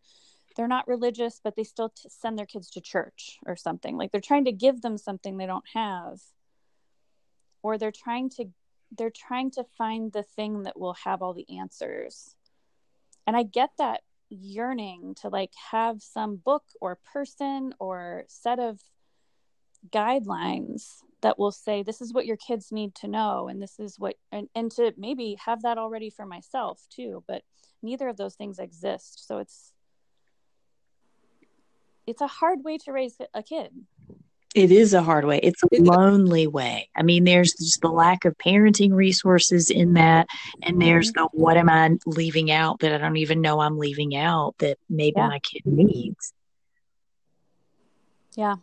they're 0.56 0.66
not 0.66 0.88
religious 0.88 1.40
but 1.42 1.54
they 1.54 1.62
still 1.62 1.90
t- 1.90 2.08
send 2.08 2.38
their 2.38 2.46
kids 2.46 2.70
to 2.70 2.80
church 2.80 3.38
or 3.46 3.56
something. 3.56 3.96
Like 3.96 4.10
they're 4.10 4.20
trying 4.20 4.46
to 4.46 4.52
give 4.52 4.80
them 4.80 4.98
something 4.98 5.36
they 5.36 5.46
don't 5.46 5.68
have. 5.74 6.20
Or 7.62 7.78
they're 7.78 7.92
trying 7.92 8.30
to 8.30 8.46
they're 8.96 9.10
trying 9.10 9.50
to 9.52 9.64
find 9.76 10.12
the 10.12 10.22
thing 10.22 10.62
that 10.62 10.78
will 10.78 10.94
have 11.04 11.22
all 11.22 11.34
the 11.34 11.58
answers. 11.58 12.34
And 13.26 13.36
i 13.36 13.42
get 13.42 13.70
that 13.78 14.02
yearning 14.28 15.14
to 15.20 15.28
like 15.28 15.52
have 15.70 16.02
some 16.02 16.36
book 16.36 16.64
or 16.80 16.98
person 17.12 17.74
or 17.78 18.24
set 18.26 18.58
of 18.58 18.80
guidelines 19.90 21.02
that 21.26 21.40
will 21.40 21.50
say 21.50 21.82
this 21.82 22.00
is 22.00 22.14
what 22.14 22.24
your 22.24 22.36
kids 22.36 22.70
need 22.70 22.94
to 22.94 23.08
know 23.08 23.48
and 23.48 23.60
this 23.60 23.80
is 23.80 23.98
what 23.98 24.14
and, 24.30 24.48
and 24.54 24.70
to 24.70 24.94
maybe 24.96 25.36
have 25.44 25.62
that 25.62 25.76
already 25.76 26.08
for 26.08 26.24
myself 26.24 26.86
too 26.88 27.24
but 27.26 27.42
neither 27.82 28.08
of 28.08 28.16
those 28.16 28.34
things 28.34 28.58
exist. 28.58 29.26
So 29.26 29.38
it's 29.38 29.72
it's 32.06 32.20
a 32.20 32.26
hard 32.26 32.62
way 32.62 32.78
to 32.78 32.92
raise 32.92 33.16
a 33.34 33.42
kid. 33.42 33.70
It 34.54 34.70
is 34.70 34.94
a 34.94 35.02
hard 35.02 35.24
way. 35.24 35.40
It's 35.42 35.62
a 35.64 35.68
lonely 35.72 36.46
way. 36.46 36.88
I 36.96 37.02
mean 37.02 37.24
there's 37.24 37.52
just 37.52 37.80
the 37.80 37.88
lack 37.88 38.24
of 38.24 38.36
parenting 38.38 38.92
resources 38.92 39.70
in 39.70 39.94
that 39.94 40.26
and 40.62 40.80
there's 40.80 41.12
mm-hmm. 41.12 41.24
the 41.34 41.42
what 41.44 41.56
am 41.56 41.68
i 41.68 41.90
leaving 42.06 42.50
out 42.50 42.80
that 42.80 42.92
i 42.92 42.98
don't 42.98 43.16
even 43.16 43.40
know 43.40 43.60
i'm 43.60 43.78
leaving 43.78 44.16
out 44.16 44.54
that 44.58 44.78
maybe 44.88 45.14
yeah. 45.16 45.28
my 45.28 45.40
kid 45.40 45.62
needs? 45.66 46.32
Yeah 48.34 48.56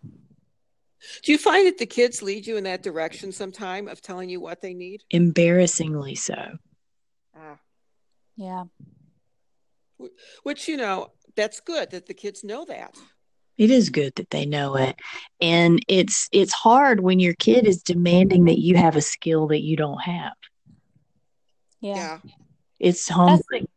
do 1.24 1.32
you 1.32 1.38
find 1.38 1.68
that 1.68 1.78
the 1.78 1.86
kids 1.86 2.22
lead 2.22 2.48
you 2.48 2.58
in 2.58 2.64
that 2.66 2.84
direction 2.84 3.32
sometime 3.32 3.88
of 3.88 4.02
telling 4.02 4.30
you 4.30 4.40
what 4.40 4.62
they 4.62 4.74
need? 4.74 5.04
Embarrassingly 5.10 6.16
so. 6.16 6.58
Ah. 7.36 7.60
Yeah. 8.36 8.64
Which, 10.44 10.68
you 10.68 10.78
know, 10.78 11.12
that's 11.36 11.60
good 11.60 11.92
that 11.92 12.08
the 12.08 12.14
kids 12.14 12.44
know 12.44 12.66
that. 12.66 12.96
It 13.58 13.70
is 13.70 13.90
good 13.90 14.16
that 14.16 14.32
they 14.32 14.46
know 14.46 14.76
it. 14.76 14.96
And 15.40 15.80
it's 15.88 16.28
it's 16.32 16.54
hard 16.54 17.02
when 17.02 17.20
your 17.20 17.36
kid 17.36 17.68
is 17.68 17.84
demanding 17.84 18.46
that 18.46 18.60
you 18.60 18.76
have 18.78 18.96
a 18.96 19.02
skill 19.02 19.48
that 19.48 19.62
you 19.62 19.78
don't 19.78 20.02
have. 20.02 20.34
Yeah. 21.80 22.20
yeah. 22.24 22.32
It's 22.80 23.08
humbling. 23.08 23.68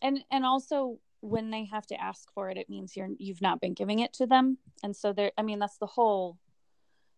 And 0.00 0.24
and 0.30 0.46
also 0.46 0.98
when 1.20 1.50
they 1.50 1.64
have 1.64 1.86
to 1.86 2.00
ask 2.00 2.32
for 2.32 2.48
it 2.50 2.56
it 2.56 2.70
means 2.70 2.96
you're 2.96 3.08
you've 3.18 3.42
not 3.42 3.60
been 3.60 3.74
giving 3.74 3.98
it 3.98 4.12
to 4.14 4.26
them. 4.26 4.58
And 4.82 4.94
so 4.94 5.12
there 5.12 5.32
i 5.38 5.42
mean 5.42 5.58
that's 5.58 5.78
the 5.78 5.86
whole 5.86 6.38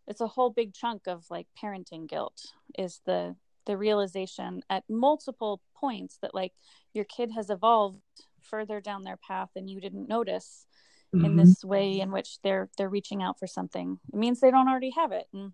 it's 0.06 0.20
a 0.20 0.26
whole 0.26 0.50
big 0.50 0.74
chunk 0.74 1.02
of 1.06 1.24
like 1.30 1.46
parenting 1.62 2.08
guilt 2.08 2.52
is 2.78 3.00
the 3.06 3.36
the 3.66 3.76
realization 3.76 4.62
at 4.68 4.84
multiple 4.88 5.60
points 5.76 6.18
that 6.22 6.34
like 6.34 6.52
your 6.92 7.04
kid 7.04 7.30
has 7.30 7.50
evolved 7.50 8.00
further 8.42 8.80
down 8.80 9.04
their 9.04 9.18
path 9.18 9.50
and 9.54 9.70
you 9.70 9.80
didn't 9.80 10.08
notice 10.08 10.66
mm-hmm. 11.14 11.24
in 11.24 11.36
this 11.36 11.64
way 11.64 12.00
in 12.00 12.10
which 12.10 12.40
they're 12.42 12.68
they're 12.76 12.88
reaching 12.88 13.22
out 13.22 13.38
for 13.38 13.46
something. 13.46 13.98
It 14.12 14.18
means 14.18 14.40
they 14.40 14.50
don't 14.50 14.68
already 14.68 14.90
have 14.90 15.12
it. 15.12 15.26
And 15.32 15.52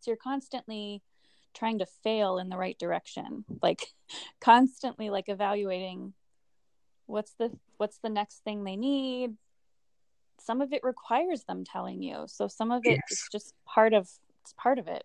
so 0.00 0.10
you're 0.10 0.16
constantly 0.16 1.02
trying 1.54 1.78
to 1.78 1.86
fail 1.86 2.38
in 2.38 2.48
the 2.48 2.56
right 2.56 2.78
direction 2.78 3.44
like 3.60 3.88
constantly 4.40 5.10
like 5.10 5.28
evaluating 5.28 6.12
what's 7.06 7.32
the 7.32 7.50
what's 7.80 7.98
the 7.98 8.10
next 8.10 8.44
thing 8.44 8.64
they 8.64 8.76
need. 8.76 9.36
Some 10.38 10.60
of 10.60 10.72
it 10.72 10.82
requires 10.82 11.44
them 11.44 11.64
telling 11.64 12.02
you. 12.02 12.24
So 12.26 12.46
some 12.46 12.70
of 12.70 12.82
it 12.84 12.98
yes. 12.98 13.10
is 13.10 13.28
just 13.32 13.54
part 13.64 13.92
of 13.92 14.08
it's 14.42 14.54
part 14.56 14.78
of 14.78 14.86
it. 14.86 15.04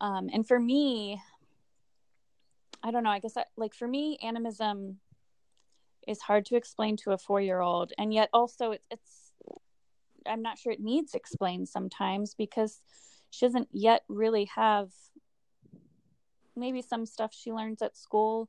Um 0.00 0.30
and 0.32 0.46
for 0.46 0.58
me 0.58 1.20
i 2.82 2.90
don't 2.90 3.04
know 3.04 3.10
i 3.10 3.18
guess 3.18 3.36
I, 3.36 3.44
like 3.58 3.74
for 3.74 3.86
me 3.86 4.16
animism 4.22 5.00
is 6.08 6.22
hard 6.22 6.46
to 6.46 6.56
explain 6.56 6.96
to 6.98 7.10
a 7.10 7.18
four 7.18 7.38
year 7.38 7.60
old 7.60 7.92
and 7.98 8.14
yet 8.14 8.30
also 8.32 8.70
it, 8.70 8.82
it's 8.90 9.32
i'm 10.26 10.40
not 10.40 10.58
sure 10.58 10.72
it 10.72 10.80
needs 10.80 11.12
explained 11.12 11.68
sometimes 11.68 12.34
because 12.34 12.80
she 13.28 13.44
doesn't 13.44 13.68
yet 13.70 14.02
really 14.08 14.46
have 14.56 14.88
maybe 16.56 16.82
some 16.82 17.06
stuff 17.06 17.32
she 17.34 17.52
learns 17.52 17.82
at 17.82 17.96
school. 17.96 18.48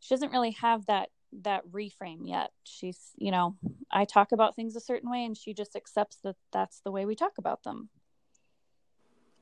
She 0.00 0.14
doesn't 0.14 0.32
really 0.32 0.52
have 0.52 0.86
that 0.86 1.10
that 1.42 1.66
reframe 1.70 2.20
yet. 2.22 2.50
She's, 2.64 3.12
you 3.16 3.30
know, 3.30 3.56
I 3.90 4.04
talk 4.04 4.32
about 4.32 4.56
things 4.56 4.76
a 4.76 4.80
certain 4.80 5.10
way 5.10 5.24
and 5.24 5.36
she 5.36 5.54
just 5.54 5.76
accepts 5.76 6.18
that 6.24 6.36
that's 6.52 6.80
the 6.80 6.90
way 6.90 7.06
we 7.06 7.14
talk 7.14 7.38
about 7.38 7.62
them. 7.62 7.90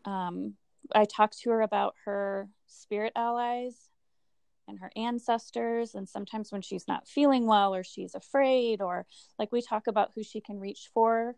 Um, 0.05 0.55
I 0.95 1.05
talk 1.05 1.33
to 1.43 1.51
her 1.51 1.63
about 1.63 1.95
her 2.05 2.49
spirit 2.67 3.13
allies 3.17 3.91
and 4.69 4.79
her 4.81 4.91
ancestors. 4.97 5.95
And 5.95 6.09
sometimes 6.09 6.53
when 6.53 6.63
she's 6.63 6.89
not 6.89 7.09
feeling 7.09 7.47
well 7.47 7.75
or 7.75 7.85
she's 7.85 8.15
afraid, 8.15 8.81
or 8.81 9.07
like 9.39 9.53
we 9.53 9.63
talk 9.63 9.87
about 9.87 10.13
who 10.15 10.23
she 10.23 10.41
can 10.41 10.59
reach 10.59 10.91
for 10.93 11.37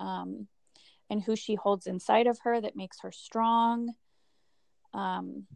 um, 0.00 0.46
and 1.10 1.22
who 1.22 1.36
she 1.36 1.54
holds 1.54 1.86
inside 1.86 2.26
of 2.26 2.38
her 2.44 2.60
that 2.60 2.76
makes 2.76 3.00
her 3.00 3.12
strong. 3.12 3.94
Um, 4.94 5.46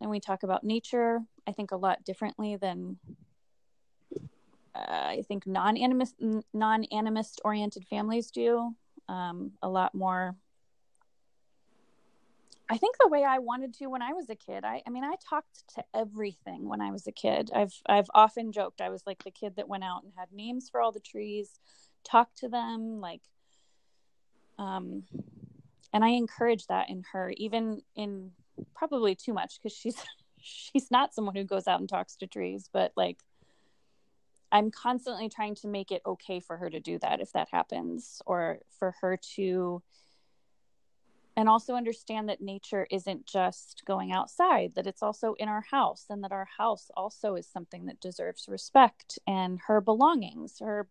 and 0.00 0.10
we 0.10 0.20
talk 0.20 0.42
about 0.42 0.64
nature, 0.64 1.20
I 1.46 1.52
think, 1.52 1.70
a 1.70 1.76
lot 1.76 2.04
differently 2.04 2.56
than 2.56 2.98
I 4.74 5.22
think 5.28 5.46
non-animist 5.46 6.42
non-animist 6.52 7.38
oriented 7.44 7.84
families 7.86 8.30
do 8.30 8.74
um, 9.08 9.52
a 9.62 9.68
lot 9.68 9.94
more. 9.94 10.36
I 12.70 12.78
think 12.78 12.96
the 12.98 13.08
way 13.08 13.22
I 13.22 13.38
wanted 13.38 13.74
to 13.74 13.88
when 13.88 14.00
I 14.00 14.14
was 14.14 14.30
a 14.30 14.34
kid. 14.34 14.64
I, 14.64 14.82
I 14.86 14.90
mean, 14.90 15.04
I 15.04 15.14
talked 15.28 15.68
to 15.74 15.84
everything 15.94 16.68
when 16.68 16.80
I 16.80 16.90
was 16.90 17.06
a 17.06 17.12
kid. 17.12 17.50
I've 17.54 17.74
I've 17.86 18.08
often 18.14 18.52
joked 18.52 18.80
I 18.80 18.88
was 18.88 19.02
like 19.06 19.24
the 19.24 19.30
kid 19.30 19.56
that 19.56 19.68
went 19.68 19.84
out 19.84 20.04
and 20.04 20.12
had 20.16 20.32
names 20.32 20.70
for 20.70 20.80
all 20.80 20.92
the 20.92 21.00
trees, 21.00 21.60
talked 22.02 22.38
to 22.38 22.48
them, 22.48 23.00
like, 23.00 23.20
um, 24.58 25.02
and 25.92 26.02
I 26.02 26.10
encourage 26.10 26.66
that 26.68 26.88
in 26.88 27.04
her, 27.12 27.34
even 27.36 27.82
in 27.94 28.30
probably 28.74 29.14
too 29.14 29.34
much 29.34 29.58
because 29.58 29.76
she's 29.76 30.02
she's 30.40 30.90
not 30.90 31.14
someone 31.14 31.36
who 31.36 31.44
goes 31.44 31.68
out 31.68 31.80
and 31.80 31.88
talks 31.88 32.16
to 32.16 32.26
trees, 32.26 32.70
but 32.72 32.92
like 32.96 33.18
I'm 34.52 34.70
constantly 34.70 35.28
trying 35.30 35.54
to 35.56 35.66
make 35.66 35.90
it 35.90 36.02
okay 36.04 36.38
for 36.38 36.58
her 36.58 36.68
to 36.68 36.78
do 36.78 36.98
that 36.98 37.20
if 37.20 37.32
that 37.32 37.48
happens, 37.50 38.20
or 38.26 38.58
for 38.78 38.94
her 39.00 39.18
to, 39.36 39.82
and 41.36 41.48
also 41.48 41.74
understand 41.74 42.28
that 42.28 42.42
nature 42.42 42.86
isn't 42.90 43.26
just 43.26 43.82
going 43.86 44.12
outside, 44.12 44.74
that 44.74 44.86
it's 44.86 45.02
also 45.02 45.34
in 45.38 45.48
our 45.48 45.62
house, 45.62 46.04
and 46.10 46.22
that 46.22 46.32
our 46.32 46.46
house 46.58 46.90
also 46.94 47.34
is 47.34 47.46
something 47.46 47.86
that 47.86 48.00
deserves 48.00 48.46
respect 48.46 49.18
and 49.26 49.58
her 49.66 49.80
belongings, 49.80 50.58
her 50.60 50.86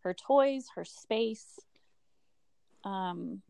her 0.00 0.14
toys, 0.14 0.68
her 0.76 0.84
space. 0.84 1.58
Um, 2.84 3.42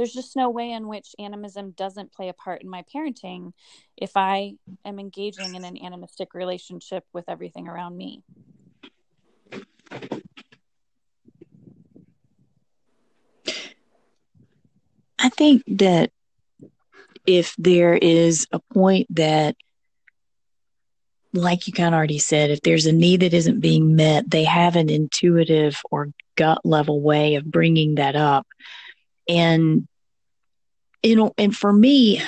there's 0.00 0.14
just 0.14 0.34
no 0.34 0.48
way 0.48 0.72
in 0.72 0.88
which 0.88 1.14
animism 1.18 1.72
doesn't 1.72 2.10
play 2.10 2.30
a 2.30 2.32
part 2.32 2.62
in 2.62 2.70
my 2.70 2.82
parenting 2.90 3.52
if 3.98 4.12
I 4.16 4.54
am 4.82 4.98
engaging 4.98 5.56
in 5.56 5.62
an 5.62 5.76
animistic 5.76 6.32
relationship 6.32 7.04
with 7.12 7.28
everything 7.28 7.68
around 7.68 7.98
me. 7.98 8.22
I 15.18 15.28
think 15.28 15.64
that 15.66 16.12
if 17.26 17.54
there 17.58 17.92
is 17.92 18.46
a 18.52 18.60
point 18.72 19.14
that 19.16 19.54
like 21.34 21.66
you 21.66 21.74
kind 21.74 21.94
of 21.94 21.98
already 21.98 22.18
said, 22.18 22.50
if 22.50 22.62
there's 22.62 22.86
a 22.86 22.92
need 22.92 23.20
that 23.20 23.34
isn't 23.34 23.60
being 23.60 23.96
met, 23.96 24.30
they 24.30 24.44
have 24.44 24.76
an 24.76 24.88
intuitive 24.88 25.78
or 25.90 26.08
gut 26.36 26.64
level 26.64 27.02
way 27.02 27.34
of 27.34 27.44
bringing 27.44 27.96
that 27.96 28.16
up. 28.16 28.46
And 29.28 29.86
you 31.02 31.16
know, 31.16 31.32
and 31.38 31.56
for 31.56 31.72
me, 31.72 32.22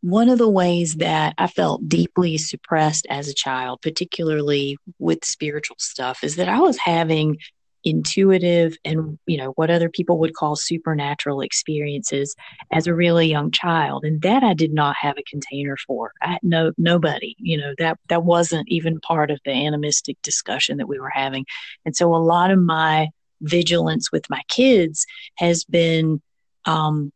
one 0.00 0.28
of 0.28 0.38
the 0.38 0.48
ways 0.48 0.96
that 0.96 1.34
I 1.38 1.46
felt 1.46 1.88
deeply 1.88 2.36
suppressed 2.36 3.06
as 3.08 3.28
a 3.28 3.34
child, 3.34 3.80
particularly 3.82 4.76
with 4.98 5.24
spiritual 5.24 5.76
stuff, 5.78 6.22
is 6.22 6.36
that 6.36 6.48
I 6.48 6.60
was 6.60 6.76
having 6.78 7.38
intuitive 7.84 8.76
and 8.84 9.18
you 9.26 9.36
know 9.36 9.50
what 9.56 9.70
other 9.70 9.90
people 9.90 10.18
would 10.18 10.34
call 10.34 10.56
supernatural 10.56 11.42
experiences 11.42 12.34
as 12.72 12.86
a 12.86 12.94
really 12.94 13.28
young 13.28 13.50
child. 13.50 14.04
And 14.04 14.22
that 14.22 14.42
I 14.42 14.54
did 14.54 14.72
not 14.72 14.96
have 14.96 15.16
a 15.18 15.22
container 15.30 15.76
for. 15.86 16.12
I 16.22 16.38
no 16.42 16.72
nobody 16.78 17.34
you 17.38 17.58
know 17.58 17.74
that 17.78 17.98
that 18.08 18.24
wasn't 18.24 18.68
even 18.68 19.00
part 19.00 19.30
of 19.30 19.38
the 19.44 19.52
animistic 19.52 20.16
discussion 20.22 20.78
that 20.78 20.88
we 20.88 20.98
were 20.98 21.10
having. 21.10 21.44
And 21.84 21.94
so 21.94 22.14
a 22.14 22.16
lot 22.16 22.50
of 22.50 22.58
my 22.58 23.08
vigilance 23.40 24.10
with 24.10 24.28
my 24.30 24.42
kids 24.48 25.06
has 25.36 25.64
been 25.64 26.22
um 26.64 27.12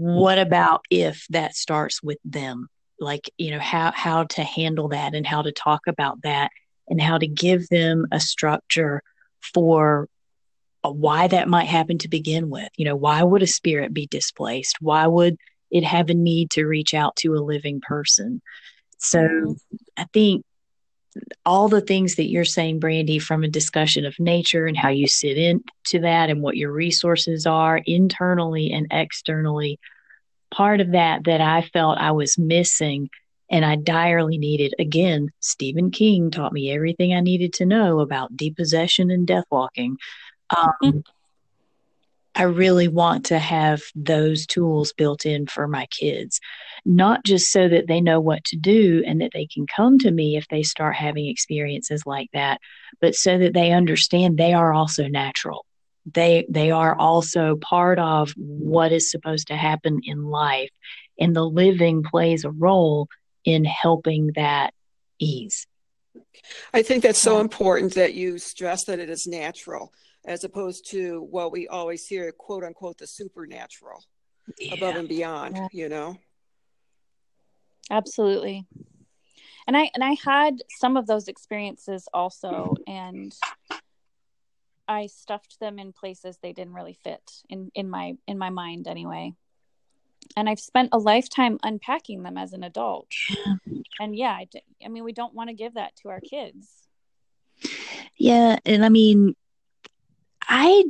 what 0.00 0.38
about 0.38 0.84
if 0.90 1.26
that 1.30 1.54
starts 1.54 2.02
with 2.02 2.18
them 2.24 2.68
like 2.98 3.30
you 3.38 3.50
know 3.50 3.58
how 3.58 3.92
how 3.94 4.24
to 4.24 4.42
handle 4.42 4.88
that 4.88 5.14
and 5.14 5.26
how 5.26 5.42
to 5.42 5.52
talk 5.52 5.82
about 5.86 6.20
that 6.22 6.50
and 6.88 7.00
how 7.00 7.18
to 7.18 7.26
give 7.26 7.68
them 7.68 8.06
a 8.12 8.20
structure 8.20 9.02
for 9.54 10.08
why 10.82 11.28
that 11.28 11.48
might 11.48 11.66
happen 11.66 11.98
to 11.98 12.08
begin 12.08 12.48
with. 12.50 12.68
You 12.76 12.86
know, 12.86 12.96
why 12.96 13.22
would 13.22 13.42
a 13.42 13.46
spirit 13.46 13.92
be 13.92 14.06
displaced? 14.06 14.76
Why 14.80 15.06
would 15.06 15.36
it 15.70 15.84
have 15.84 16.10
a 16.10 16.14
need 16.14 16.50
to 16.52 16.64
reach 16.64 16.94
out 16.94 17.16
to 17.16 17.34
a 17.34 17.44
living 17.44 17.80
person? 17.80 18.40
So 18.98 19.20
mm-hmm. 19.20 19.52
I 19.96 20.06
think 20.12 20.44
all 21.44 21.68
the 21.68 21.80
things 21.80 22.16
that 22.16 22.28
you're 22.28 22.44
saying, 22.44 22.78
Brandy, 22.78 23.18
from 23.18 23.42
a 23.42 23.48
discussion 23.48 24.04
of 24.04 24.18
nature 24.18 24.66
and 24.66 24.76
how 24.76 24.88
you 24.88 25.08
sit 25.08 25.36
into 25.36 26.00
that 26.00 26.30
and 26.30 26.42
what 26.42 26.56
your 26.56 26.70
resources 26.70 27.46
are 27.46 27.80
internally 27.84 28.72
and 28.72 28.86
externally, 28.90 29.78
part 30.50 30.80
of 30.80 30.92
that 30.92 31.24
that 31.24 31.40
I 31.40 31.62
felt 31.62 31.98
I 31.98 32.12
was 32.12 32.38
missing 32.38 33.10
and 33.50 33.64
I 33.64 33.74
direly 33.76 34.38
needed, 34.38 34.74
again, 34.78 35.30
Stephen 35.40 35.90
King 35.90 36.30
taught 36.30 36.52
me 36.52 36.70
everything 36.70 37.12
I 37.12 37.20
needed 37.20 37.52
to 37.54 37.66
know 37.66 37.98
about 37.98 38.36
depossession 38.36 39.10
and 39.10 39.26
death 39.26 39.44
walking. 39.50 39.96
Um, 40.56 40.72
mm-hmm. 40.82 40.98
I 42.36 42.44
really 42.44 42.86
want 42.86 43.26
to 43.26 43.38
have 43.40 43.82
those 43.96 44.46
tools 44.46 44.92
built 44.92 45.26
in 45.26 45.46
for 45.46 45.66
my 45.66 45.86
kids, 45.86 46.40
not 46.84 47.24
just 47.24 47.50
so 47.52 47.68
that 47.68 47.86
they 47.86 48.00
know 48.00 48.20
what 48.20 48.44
to 48.44 48.56
do 48.56 49.02
and 49.06 49.20
that 49.20 49.30
they 49.32 49.46
can 49.46 49.66
come 49.66 49.98
to 49.98 50.10
me 50.10 50.36
if 50.36 50.48
they 50.48 50.62
start 50.62 50.94
having 50.94 51.26
experiences 51.26 52.04
like 52.06 52.28
that, 52.32 52.60
but 53.00 53.14
so 53.14 53.38
that 53.38 53.54
they 53.54 53.72
understand 53.72 54.36
they 54.36 54.52
are 54.52 54.72
also 54.72 55.06
natural. 55.08 55.66
They 56.06 56.46
they 56.48 56.70
are 56.70 56.94
also 56.94 57.56
part 57.56 57.98
of 57.98 58.32
what 58.36 58.92
is 58.92 59.10
supposed 59.10 59.48
to 59.48 59.56
happen 59.56 60.00
in 60.04 60.24
life, 60.24 60.70
and 61.18 61.36
the 61.36 61.44
living 61.44 62.02
plays 62.02 62.44
a 62.44 62.50
role 62.50 63.08
in 63.44 63.64
helping 63.64 64.32
that 64.34 64.72
ease. 65.18 65.66
I 66.72 66.82
think 66.82 67.02
that's 67.02 67.20
so 67.20 67.40
important 67.40 67.94
that 67.94 68.14
you 68.14 68.38
stress 68.38 68.84
that 68.84 68.98
it 68.98 69.10
is 69.10 69.26
natural 69.26 69.92
as 70.24 70.44
opposed 70.44 70.90
to 70.90 71.22
what 71.30 71.52
we 71.52 71.68
always 71.68 72.06
hear, 72.06 72.30
quote 72.32 72.64
unquote, 72.64 72.98
the 72.98 73.06
supernatural 73.06 74.04
yeah. 74.58 74.74
above 74.74 74.96
and 74.96 75.08
beyond, 75.08 75.56
yeah. 75.56 75.68
you 75.72 75.88
know? 75.88 76.18
Absolutely. 77.90 78.66
And 79.66 79.76
I 79.76 79.90
and 79.94 80.02
I 80.02 80.16
had 80.24 80.62
some 80.68 80.96
of 80.96 81.06
those 81.06 81.28
experiences 81.28 82.08
also 82.12 82.74
and 82.86 83.34
I 84.88 85.06
stuffed 85.06 85.60
them 85.60 85.78
in 85.78 85.92
places 85.92 86.38
they 86.42 86.52
didn't 86.52 86.74
really 86.74 86.98
fit 87.04 87.22
in 87.48 87.70
in 87.74 87.90
my 87.90 88.14
in 88.26 88.38
my 88.38 88.50
mind 88.50 88.88
anyway 88.88 89.34
and 90.36 90.48
I've 90.48 90.60
spent 90.60 90.90
a 90.92 90.98
lifetime 90.98 91.58
unpacking 91.62 92.22
them 92.22 92.38
as 92.38 92.52
an 92.52 92.62
adult. 92.62 93.08
And 93.98 94.16
yeah, 94.16 94.32
I, 94.32 94.46
I 94.84 94.88
mean, 94.88 95.04
we 95.04 95.12
don't 95.12 95.34
want 95.34 95.50
to 95.50 95.54
give 95.54 95.74
that 95.74 95.96
to 95.96 96.08
our 96.08 96.20
kids. 96.20 96.68
Yeah, 98.16 98.58
and 98.64 98.84
I 98.84 98.88
mean, 98.88 99.34
I 100.42 100.84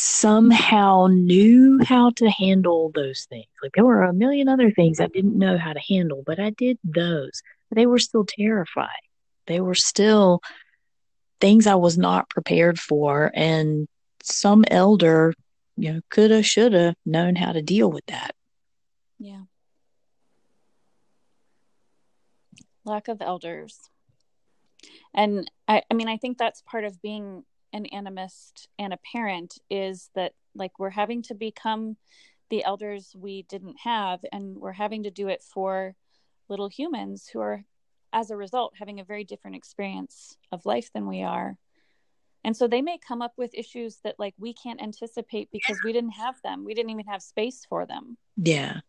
somehow 0.00 1.08
knew 1.10 1.80
how 1.82 2.10
to 2.10 2.30
handle 2.30 2.92
those 2.94 3.26
things. 3.28 3.48
Like 3.60 3.72
there 3.74 3.84
were 3.84 4.04
a 4.04 4.12
million 4.12 4.48
other 4.48 4.70
things 4.70 5.00
I 5.00 5.08
didn't 5.08 5.36
know 5.36 5.58
how 5.58 5.72
to 5.72 5.80
handle, 5.80 6.22
but 6.24 6.38
I 6.38 6.50
did 6.50 6.78
those. 6.84 7.42
They 7.72 7.84
were 7.84 7.98
still 7.98 8.24
terrifying. 8.24 8.88
They 9.48 9.60
were 9.60 9.74
still 9.74 10.40
things 11.40 11.66
I 11.66 11.74
was 11.74 11.98
not 11.98 12.30
prepared 12.30 12.78
for, 12.78 13.32
and 13.34 13.88
some 14.22 14.64
elder, 14.70 15.34
you 15.76 15.94
know, 15.94 16.00
coulda, 16.10 16.44
shoulda 16.44 16.94
known 17.04 17.34
how 17.34 17.52
to 17.52 17.62
deal 17.62 17.90
with 17.90 18.06
that. 18.06 18.36
Yeah. 19.18 19.42
Lack 22.84 23.08
of 23.08 23.20
elders. 23.20 23.90
And 25.12 25.50
I, 25.66 25.82
I 25.90 25.94
mean, 25.94 26.08
I 26.08 26.18
think 26.18 26.38
that's 26.38 26.62
part 26.62 26.84
of 26.84 27.02
being 27.02 27.44
an 27.72 27.86
animist 27.92 28.66
and 28.78 28.92
a 28.92 28.98
parent 29.12 29.58
is 29.70 30.10
that 30.14 30.32
like 30.54 30.78
we're 30.78 30.90
having 30.90 31.22
to 31.22 31.34
become 31.34 31.96
the 32.50 32.64
elders 32.64 33.14
we 33.16 33.42
didn't 33.42 33.76
have 33.84 34.20
and 34.32 34.56
we're 34.56 34.72
having 34.72 35.02
to 35.02 35.10
do 35.10 35.28
it 35.28 35.42
for 35.42 35.94
little 36.48 36.68
humans 36.68 37.28
who 37.32 37.40
are 37.40 37.64
as 38.12 38.30
a 38.30 38.36
result 38.36 38.72
having 38.78 39.00
a 39.00 39.04
very 39.04 39.24
different 39.24 39.56
experience 39.56 40.36
of 40.50 40.64
life 40.64 40.90
than 40.94 41.06
we 41.06 41.22
are. 41.22 41.56
And 42.44 42.56
so 42.56 42.66
they 42.66 42.80
may 42.80 42.98
come 42.98 43.20
up 43.20 43.32
with 43.36 43.54
issues 43.54 43.98
that 44.04 44.14
like 44.18 44.34
we 44.38 44.54
can't 44.54 44.80
anticipate 44.80 45.50
because 45.52 45.78
we 45.84 45.92
didn't 45.92 46.12
have 46.12 46.36
them. 46.42 46.64
We 46.64 46.72
didn't 46.72 46.90
even 46.90 47.06
have 47.06 47.22
space 47.22 47.66
for 47.68 47.84
them. 47.84 48.16
Yeah. 48.36 48.80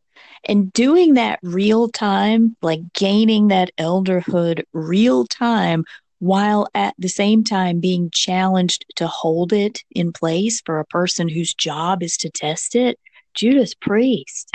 And 0.45 0.71
doing 0.71 1.15
that 1.15 1.39
real 1.43 1.89
time, 1.89 2.55
like 2.61 2.93
gaining 2.93 3.49
that 3.49 3.71
elderhood 3.77 4.63
real 4.73 5.25
time 5.25 5.83
while 6.19 6.67
at 6.75 6.93
the 6.97 7.07
same 7.07 7.43
time 7.43 7.79
being 7.79 8.09
challenged 8.13 8.85
to 8.97 9.07
hold 9.07 9.53
it 9.53 9.83
in 9.91 10.11
place 10.13 10.61
for 10.65 10.79
a 10.79 10.85
person 10.85 11.27
whose 11.29 11.53
job 11.53 12.03
is 12.03 12.17
to 12.17 12.29
test 12.29 12.75
it. 12.75 12.99
Judas 13.33 13.73
Priest. 13.73 14.51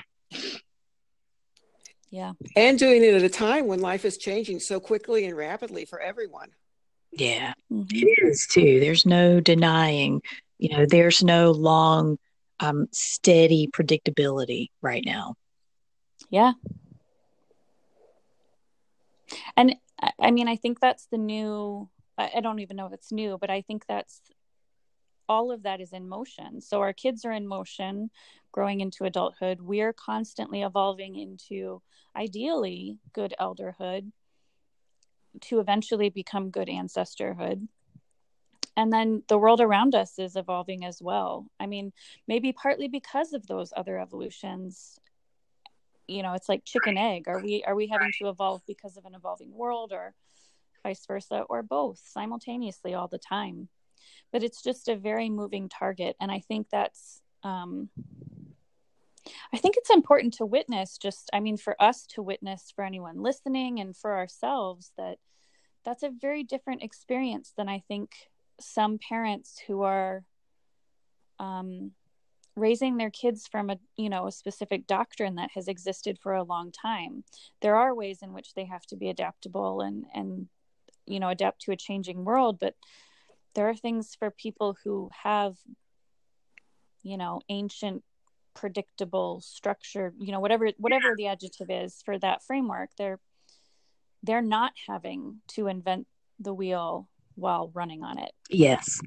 Yeah. 2.11 2.33
And 2.55 2.79
doing 2.79 3.03
it 3.03 3.15
at 3.15 3.23
a 3.23 3.29
time 3.29 3.67
when 3.67 3.81
life 3.81 4.05
is 4.05 4.19
changing 4.19 4.61
so 4.61 4.79
quickly 4.79 5.25
and 5.25 5.37
rapidly 5.37 5.85
for 5.85 5.99
everyone. 5.99 6.51
Yeah, 7.11 7.55
mm-hmm. 7.73 7.87
it 7.91 8.19
is 8.25 8.47
too. 8.51 8.81
There's 8.81 9.07
no 9.07 9.41
denying, 9.41 10.21
you 10.59 10.77
know, 10.77 10.85
there's 10.85 11.23
no 11.23 11.53
long, 11.53 12.19
um, 12.61 12.89
steady 12.93 13.69
predictability 13.69 14.69
right 14.83 15.03
now. 15.05 15.35
Yeah. 16.31 16.53
And 19.57 19.77
I 20.21 20.31
mean, 20.31 20.49
I 20.49 20.57
think 20.57 20.81
that's 20.81 21.07
the 21.07 21.19
new, 21.19 21.89
I 22.19 22.41
don't 22.41 22.61
even 22.61 22.77
know 22.77 22.87
if 22.87 22.93
it's 22.93 23.13
new, 23.13 23.39
but 23.41 23.51
I 23.51 23.63
think 23.63 23.87
that's 23.87 24.21
all 25.29 25.51
of 25.51 25.63
that 25.63 25.81
is 25.81 25.93
in 25.93 26.09
motion. 26.09 26.61
So 26.61 26.81
our 26.81 26.93
kids 26.93 27.25
are 27.25 27.33
in 27.33 27.47
motion, 27.47 28.11
growing 28.53 28.81
into 28.81 29.05
adulthood. 29.05 29.61
We're 29.61 29.93
constantly 29.93 30.63
evolving 30.63 31.17
into 31.17 31.83
ideally 32.17 32.99
good 33.13 33.35
elderhood 33.41 34.13
to 35.43 35.61
eventually 35.61 36.11
become 36.11 36.51
good 36.51 36.69
ancestorhood. 36.69 37.69
And 38.77 38.93
then 38.93 39.23
the 39.29 39.39
world 39.39 39.61
around 39.61 39.95
us 39.95 40.19
is 40.19 40.37
evolving 40.37 40.85
as 40.85 41.01
well. 41.01 41.47
I 41.61 41.67
mean, 41.67 41.93
maybe 42.27 42.53
partly 42.53 42.89
because 42.89 43.33
of 43.33 43.47
those 43.47 43.73
other 43.77 43.99
evolutions 43.99 44.99
you 46.07 46.23
know 46.23 46.35
it's 46.35 46.49
like 46.49 46.65
chicken 46.65 46.97
egg. 46.99 47.29
Are 47.29 47.41
we 47.41 47.65
are 47.67 47.75
we 47.75 47.89
having 47.89 48.13
to 48.21 48.29
evolve 48.29 48.63
because 48.67 48.97
of 48.97 49.05
an 49.05 49.15
evolving 49.15 49.53
world 49.53 49.93
or 49.93 50.15
vice 50.83 51.05
versa 51.07 51.45
or 51.49 51.63
both 51.63 52.01
simultaneously 52.05 52.95
all 52.95 53.09
the 53.09 53.19
time? 53.19 53.69
But 54.33 54.43
it's 54.43 54.63
just 54.63 54.89
a 54.89 54.97
very 54.97 55.31
moving 55.31 55.69
target. 55.69 56.17
And 56.21 56.31
i 56.31 56.41
think 56.41 56.69
that's 56.71 57.21
um 57.43 57.91
i 59.53 59.57
think 59.57 59.77
it's 59.77 59.91
important 59.91 60.35
to 60.35 60.47
witness 60.47 60.99
just 60.99 61.31
i 61.33 61.41
mean 61.41 61.57
for 61.57 61.81
us 61.81 62.07
to 62.07 62.23
witness 62.23 62.73
for 62.75 62.85
anyone 62.85 63.23
listening 63.23 63.81
and 63.81 63.97
for 63.97 64.17
ourselves 64.17 64.93
that 64.97 65.19
that's 65.85 66.03
a 66.03 66.11
very 66.11 66.43
different 66.43 66.83
experience 66.83 67.53
than 67.57 67.69
i 67.69 67.79
think 67.87 68.11
some 68.61 68.99
parents 68.99 69.61
who 69.67 69.83
are 69.83 70.25
um 71.39 71.93
raising 72.57 72.97
their 72.97 73.11
kids 73.11 73.49
from 73.49 73.71
a 73.71 73.79
you 73.97 74.09
know 74.09 74.27
a 74.27 74.33
specific 74.33 74.87
doctrine 74.87 75.35
that 75.37 75.51
has 75.55 75.69
existed 75.69 76.19
for 76.19 76.35
a 76.35 76.43
long 76.43 76.71
time. 76.71 77.25
There 77.61 77.77
are 77.77 77.95
ways 77.95 78.21
in 78.23 78.33
which 78.33 78.55
they 78.55 78.65
have 78.65 78.87
to 78.87 78.97
be 78.97 79.09
adaptable 79.09 79.81
and 79.81 80.07
and 80.15 80.49
you 81.07 81.21
know 81.21 81.29
adapt 81.29 81.63
to 81.63 81.73
a 81.73 81.77
changing 81.77 82.25
world 82.25 82.59
but 82.59 82.75
there 83.55 83.69
are 83.69 83.77
things 83.77 84.17
for 84.19 84.31
people 84.31 84.77
who 84.85 85.11
have 85.23 85.57
you 87.03 87.17
know 87.17 87.41
ancient 87.49 88.03
predictable 88.55 89.41
structure 89.41 90.15
you 90.19 90.33
know 90.33 90.41
whatever 90.41 90.71
whatever 90.79 91.15
the 91.17 91.27
adjective 91.27 91.69
is 91.69 92.01
for 92.05 92.19
that 92.19 92.43
framework 92.43 92.89
they're 92.97 93.19
they're 94.23 94.43
not 94.43 94.73
having 94.89 95.41
to 95.49 95.67
invent 95.67 96.07
the 96.41 96.55
wheel 96.55 97.09
while 97.37 97.71
running 97.75 98.03
on 98.03 98.19
it. 98.19 98.33
Yes. 98.49 99.01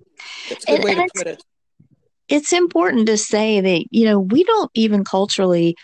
That's 0.49 0.63
a 0.65 0.75
good 0.75 0.83
way 0.83 0.95
to 0.95 1.07
put 1.15 1.27
it 1.27 1.43
it's 2.27 2.53
important 2.53 3.07
to 3.07 3.17
say 3.17 3.61
that 3.61 3.85
you 3.91 4.05
know 4.05 4.19
we 4.19 4.43
don't 4.43 4.71
even 4.73 5.03
culturally 5.03 5.75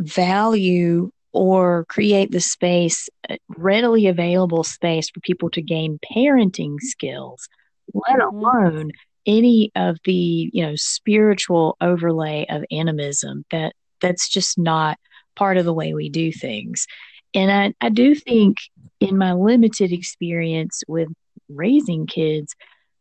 value 0.00 1.10
or 1.32 1.84
create 1.88 2.30
the 2.30 2.40
space 2.40 3.08
uh, 3.28 3.36
readily 3.56 4.06
available 4.06 4.64
space 4.64 5.10
for 5.10 5.20
people 5.20 5.50
to 5.50 5.62
gain 5.62 5.98
parenting 6.14 6.76
skills 6.80 7.48
let 7.92 8.18
mm-hmm. 8.18 8.36
alone 8.36 8.90
any 9.26 9.70
of 9.74 9.96
the 10.04 10.50
you 10.52 10.64
know 10.64 10.74
spiritual 10.76 11.76
overlay 11.80 12.46
of 12.48 12.64
animism 12.70 13.44
that 13.50 13.72
that's 14.00 14.28
just 14.28 14.58
not 14.58 14.98
part 15.36 15.56
of 15.56 15.64
the 15.64 15.72
way 15.72 15.94
we 15.94 16.08
do 16.08 16.32
things 16.32 16.86
and 17.34 17.50
i, 17.50 17.72
I 17.84 17.88
do 17.88 18.14
think 18.14 18.56
in 19.00 19.16
my 19.16 19.32
limited 19.32 19.92
experience 19.92 20.82
with 20.86 21.08
raising 21.48 22.06
kids 22.06 22.54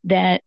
that 0.05 0.43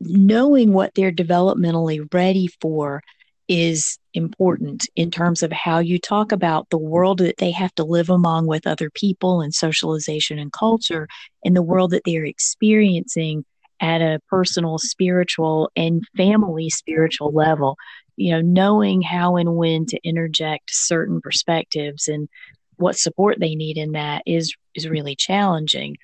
knowing 0.00 0.72
what 0.72 0.94
they're 0.94 1.12
developmentally 1.12 2.06
ready 2.12 2.48
for 2.60 3.02
is 3.48 3.98
important 4.12 4.82
in 4.96 5.10
terms 5.10 5.42
of 5.42 5.52
how 5.52 5.78
you 5.78 5.98
talk 5.98 6.32
about 6.32 6.68
the 6.70 6.78
world 6.78 7.18
that 7.18 7.36
they 7.38 7.52
have 7.52 7.74
to 7.76 7.84
live 7.84 8.10
among 8.10 8.46
with 8.46 8.66
other 8.66 8.90
people 8.90 9.40
and 9.40 9.54
socialization 9.54 10.38
and 10.38 10.52
culture 10.52 11.06
and 11.44 11.54
the 11.54 11.62
world 11.62 11.92
that 11.92 12.02
they're 12.04 12.24
experiencing 12.24 13.44
at 13.80 14.00
a 14.00 14.20
personal, 14.28 14.78
spiritual, 14.78 15.70
and 15.76 16.02
family 16.16 16.70
spiritual 16.70 17.30
level. 17.30 17.76
You 18.16 18.32
know, 18.32 18.40
knowing 18.40 19.02
how 19.02 19.36
and 19.36 19.56
when 19.56 19.86
to 19.86 20.00
interject 20.02 20.70
certain 20.70 21.20
perspectives 21.20 22.08
and 22.08 22.28
what 22.76 22.96
support 22.96 23.38
they 23.38 23.54
need 23.54 23.76
in 23.76 23.92
that 23.92 24.22
is 24.26 24.54
is 24.74 24.88
really 24.88 25.14
challenging. 25.14 25.96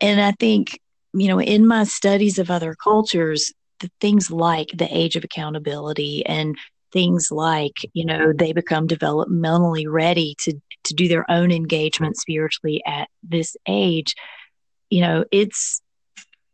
And 0.00 0.20
I 0.20 0.32
think, 0.32 0.78
you 1.16 1.28
know, 1.28 1.40
in 1.40 1.66
my 1.66 1.84
studies 1.84 2.38
of 2.38 2.50
other 2.50 2.74
cultures, 2.74 3.52
the 3.80 3.90
things 4.00 4.30
like 4.30 4.68
the 4.74 4.88
age 4.90 5.16
of 5.16 5.24
accountability 5.24 6.24
and 6.26 6.56
things 6.92 7.30
like, 7.30 7.74
you 7.92 8.04
know, 8.04 8.32
they 8.32 8.52
become 8.52 8.86
developmentally 8.86 9.84
ready 9.88 10.34
to 10.40 10.54
to 10.84 10.94
do 10.94 11.08
their 11.08 11.28
own 11.30 11.50
engagement 11.50 12.16
spiritually 12.16 12.80
at 12.86 13.08
this 13.22 13.56
age, 13.66 14.14
you 14.88 15.00
know, 15.00 15.24
it's 15.32 15.82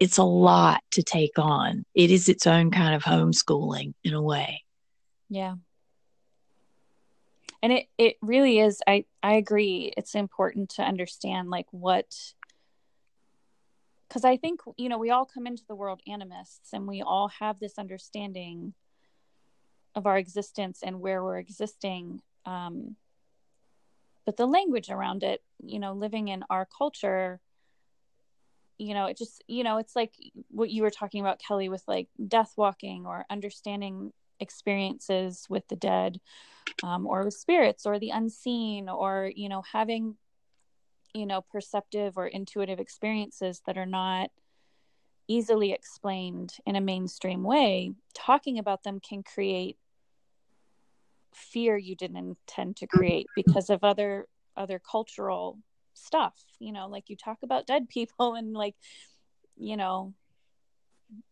it's 0.00 0.18
a 0.18 0.24
lot 0.24 0.80
to 0.90 1.02
take 1.02 1.38
on. 1.38 1.84
It 1.94 2.10
is 2.10 2.28
its 2.28 2.46
own 2.46 2.70
kind 2.70 2.94
of 2.94 3.04
homeschooling 3.04 3.94
in 4.02 4.14
a 4.14 4.22
way. 4.22 4.64
Yeah. 5.28 5.54
And 7.62 7.72
it 7.72 7.86
it 7.98 8.16
really 8.20 8.58
is 8.58 8.80
I 8.86 9.04
I 9.22 9.34
agree 9.34 9.92
it's 9.96 10.14
important 10.14 10.70
to 10.70 10.82
understand 10.82 11.50
like 11.50 11.66
what 11.70 12.06
cuz 14.12 14.24
I 14.24 14.36
think 14.36 14.60
you 14.76 14.88
know 14.88 14.98
we 14.98 15.10
all 15.10 15.24
come 15.24 15.46
into 15.46 15.64
the 15.66 15.74
world 15.74 16.00
animists 16.06 16.72
and 16.72 16.86
we 16.86 17.02
all 17.02 17.28
have 17.28 17.58
this 17.58 17.78
understanding 17.78 18.74
of 19.94 20.06
our 20.06 20.18
existence 20.18 20.82
and 20.82 21.00
where 21.00 21.22
we're 21.22 21.38
existing 21.38 22.22
um 22.44 22.96
but 24.24 24.36
the 24.36 24.46
language 24.46 24.88
around 24.88 25.24
it, 25.24 25.42
you 25.64 25.80
know, 25.80 25.92
living 25.94 26.28
in 26.28 26.44
our 26.48 26.66
culture 26.66 27.40
you 28.78 28.94
know 28.94 29.06
it 29.06 29.16
just 29.16 29.44
you 29.46 29.62
know 29.62 29.76
it's 29.76 29.94
like 29.94 30.14
what 30.48 30.70
you 30.70 30.82
were 30.82 30.90
talking 30.90 31.20
about 31.20 31.38
kelly 31.38 31.68
with 31.68 31.84
like 31.86 32.08
death 32.26 32.54
walking 32.56 33.06
or 33.06 33.24
understanding 33.30 34.12
experiences 34.40 35.46
with 35.48 35.66
the 35.68 35.76
dead 35.76 36.20
um, 36.82 37.06
or 37.06 37.24
with 37.24 37.34
spirits 37.34 37.86
or 37.86 37.98
the 37.98 38.10
unseen 38.10 38.88
or 38.88 39.30
you 39.36 39.48
know 39.48 39.62
having 39.72 40.16
you 41.14 41.26
know 41.26 41.42
perceptive 41.42 42.16
or 42.16 42.26
intuitive 42.26 42.78
experiences 42.78 43.62
that 43.66 43.78
are 43.78 43.86
not 43.86 44.30
easily 45.28 45.72
explained 45.72 46.54
in 46.66 46.76
a 46.76 46.80
mainstream 46.80 47.42
way 47.42 47.92
talking 48.14 48.58
about 48.58 48.82
them 48.82 49.00
can 49.00 49.22
create 49.22 49.76
fear 51.34 51.76
you 51.76 51.94
didn't 51.94 52.16
intend 52.16 52.76
to 52.76 52.86
create 52.86 53.26
because 53.34 53.70
of 53.70 53.82
other 53.84 54.26
other 54.56 54.78
cultural 54.78 55.58
stuff 55.94 56.34
you 56.58 56.72
know 56.72 56.88
like 56.88 57.08
you 57.08 57.16
talk 57.16 57.38
about 57.42 57.66
dead 57.66 57.88
people 57.88 58.34
and 58.36 58.52
like 58.52 58.74
you 59.56 59.76
know 59.76 60.12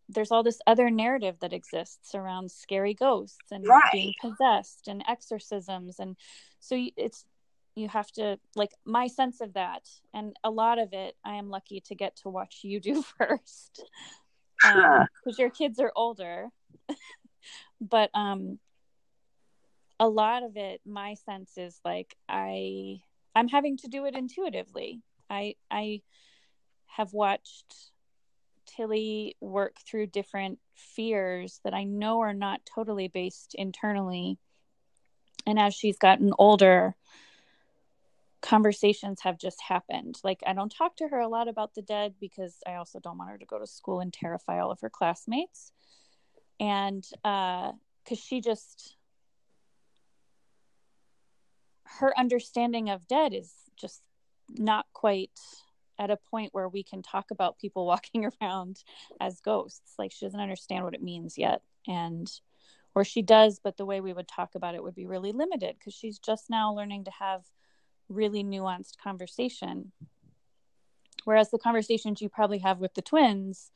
there's 0.08 0.30
all 0.30 0.42
this 0.42 0.60
other 0.66 0.90
narrative 0.90 1.36
that 1.40 1.52
exists 1.52 2.14
around 2.14 2.50
scary 2.50 2.92
ghosts 2.92 3.38
and 3.50 3.66
right. 3.66 3.92
being 3.92 4.12
possessed 4.20 4.88
and 4.88 5.02
exorcisms 5.08 5.98
and 5.98 6.16
so 6.58 6.76
it's 6.96 7.24
you 7.74 7.88
have 7.88 8.10
to 8.12 8.38
like 8.56 8.72
my 8.84 9.06
sense 9.06 9.40
of 9.40 9.54
that 9.54 9.88
and 10.12 10.36
a 10.44 10.50
lot 10.50 10.78
of 10.78 10.92
it 10.92 11.16
i 11.24 11.34
am 11.34 11.48
lucky 11.48 11.80
to 11.80 11.94
get 11.94 12.16
to 12.16 12.28
watch 12.28 12.60
you 12.62 12.80
do 12.80 13.02
first 13.18 13.84
because 14.62 15.06
um, 15.26 15.34
your 15.38 15.50
kids 15.50 15.78
are 15.78 15.92
older 15.96 16.48
but 17.80 18.10
um 18.14 18.58
a 19.98 20.08
lot 20.08 20.42
of 20.42 20.56
it 20.56 20.80
my 20.84 21.14
sense 21.14 21.56
is 21.56 21.80
like 21.84 22.16
i 22.28 23.00
I'm 23.34 23.48
having 23.48 23.76
to 23.78 23.88
do 23.88 24.04
it 24.06 24.14
intuitively. 24.14 25.02
I 25.28 25.54
I 25.70 26.02
have 26.86 27.12
watched 27.12 27.90
Tilly 28.66 29.36
work 29.40 29.76
through 29.80 30.08
different 30.08 30.58
fears 30.74 31.60
that 31.64 31.74
I 31.74 31.84
know 31.84 32.20
are 32.20 32.34
not 32.34 32.60
totally 32.66 33.08
based 33.08 33.54
internally. 33.54 34.38
And 35.46 35.58
as 35.58 35.74
she's 35.74 35.98
gotten 35.98 36.32
older, 36.38 36.96
conversations 38.42 39.20
have 39.22 39.38
just 39.38 39.60
happened. 39.60 40.18
Like 40.24 40.40
I 40.46 40.52
don't 40.52 40.72
talk 40.72 40.96
to 40.96 41.08
her 41.08 41.18
a 41.18 41.28
lot 41.28 41.48
about 41.48 41.74
the 41.74 41.82
dead 41.82 42.14
because 42.20 42.56
I 42.66 42.74
also 42.74 42.98
don't 43.00 43.18
want 43.18 43.30
her 43.30 43.38
to 43.38 43.46
go 43.46 43.58
to 43.58 43.66
school 43.66 44.00
and 44.00 44.12
terrify 44.12 44.60
all 44.60 44.70
of 44.70 44.80
her 44.80 44.90
classmates. 44.90 45.72
And 46.58 47.04
uh 47.24 47.72
cuz 48.06 48.18
she 48.18 48.40
just 48.40 48.96
her 51.84 52.18
understanding 52.18 52.88
of 52.88 53.06
dead 53.08 53.34
is 53.34 53.52
just 53.76 54.02
not 54.48 54.86
quite 54.92 55.38
at 55.98 56.10
a 56.10 56.16
point 56.16 56.54
where 56.54 56.68
we 56.68 56.82
can 56.82 57.02
talk 57.02 57.30
about 57.30 57.58
people 57.58 57.86
walking 57.94 58.30
around 58.40 58.82
as 59.20 59.40
ghosts 59.40 59.94
like 59.98 60.12
she 60.12 60.24
doesn't 60.24 60.40
understand 60.40 60.84
what 60.84 60.94
it 60.94 61.02
means 61.02 61.36
yet 61.36 61.62
and 61.86 62.40
or 62.94 63.04
she 63.04 63.22
does 63.22 63.60
but 63.62 63.76
the 63.76 63.84
way 63.84 64.00
we 64.00 64.12
would 64.12 64.28
talk 64.28 64.54
about 64.54 64.74
it 64.74 64.82
would 64.82 64.94
be 64.94 65.06
really 65.06 65.32
limited 65.32 65.76
because 65.78 65.94
she's 65.94 66.18
just 66.18 66.48
now 66.48 66.72
learning 66.72 67.04
to 67.04 67.10
have 67.10 67.44
really 68.10 68.44
nuanced 68.44 68.98
conversation. 69.02 69.92
Whereas 71.24 71.50
the 71.50 71.58
conversations 71.58 72.20
you 72.20 72.28
probably 72.28 72.58
have 72.58 72.78
with 72.78 72.94
the 72.94 73.02
twins 73.02 73.70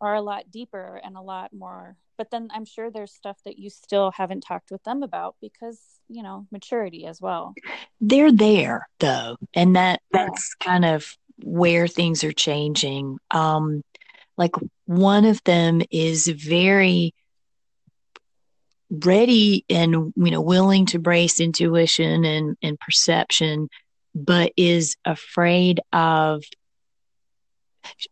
are 0.00 0.14
a 0.14 0.22
lot 0.22 0.50
deeper 0.50 1.00
and 1.02 1.16
a 1.16 1.22
lot 1.22 1.52
more 1.52 1.96
but 2.18 2.30
then 2.30 2.48
i'm 2.52 2.64
sure 2.64 2.90
there's 2.90 3.12
stuff 3.12 3.38
that 3.44 3.58
you 3.58 3.70
still 3.70 4.10
haven't 4.10 4.42
talked 4.42 4.70
with 4.70 4.82
them 4.82 5.02
about 5.02 5.34
because 5.40 5.80
you 6.08 6.22
know 6.22 6.46
maturity 6.50 7.06
as 7.06 7.20
well. 7.20 7.54
They're 8.00 8.32
there 8.32 8.86
though 9.00 9.36
and 9.54 9.76
that 9.76 10.00
that's 10.12 10.54
yeah. 10.60 10.66
kind 10.66 10.84
of 10.84 11.16
where 11.42 11.88
things 11.88 12.24
are 12.24 12.32
changing. 12.32 13.18
Um 13.30 13.82
like 14.36 14.54
one 14.86 15.24
of 15.24 15.42
them 15.44 15.80
is 15.90 16.26
very 16.26 17.14
ready 19.02 19.64
and 19.68 19.92
you 19.92 20.30
know 20.30 20.40
willing 20.40 20.86
to 20.86 20.98
brace 20.98 21.40
intuition 21.40 22.24
and 22.24 22.56
and 22.62 22.78
perception 22.80 23.68
but 24.14 24.52
is 24.56 24.96
afraid 25.04 25.80
of 25.92 26.42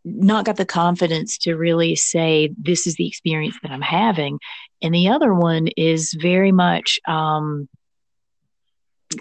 not 0.03 0.45
got 0.45 0.55
the 0.55 0.65
confidence 0.65 1.37
to 1.39 1.55
really 1.55 1.95
say 1.95 2.53
this 2.57 2.85
is 2.87 2.95
the 2.95 3.07
experience 3.07 3.57
that 3.63 3.71
i'm 3.71 3.81
having. 3.81 4.39
And 4.81 4.93
the 4.93 5.09
other 5.09 5.33
one 5.33 5.67
is 5.77 6.15
very 6.19 6.51
much 6.51 6.99
um 7.07 7.67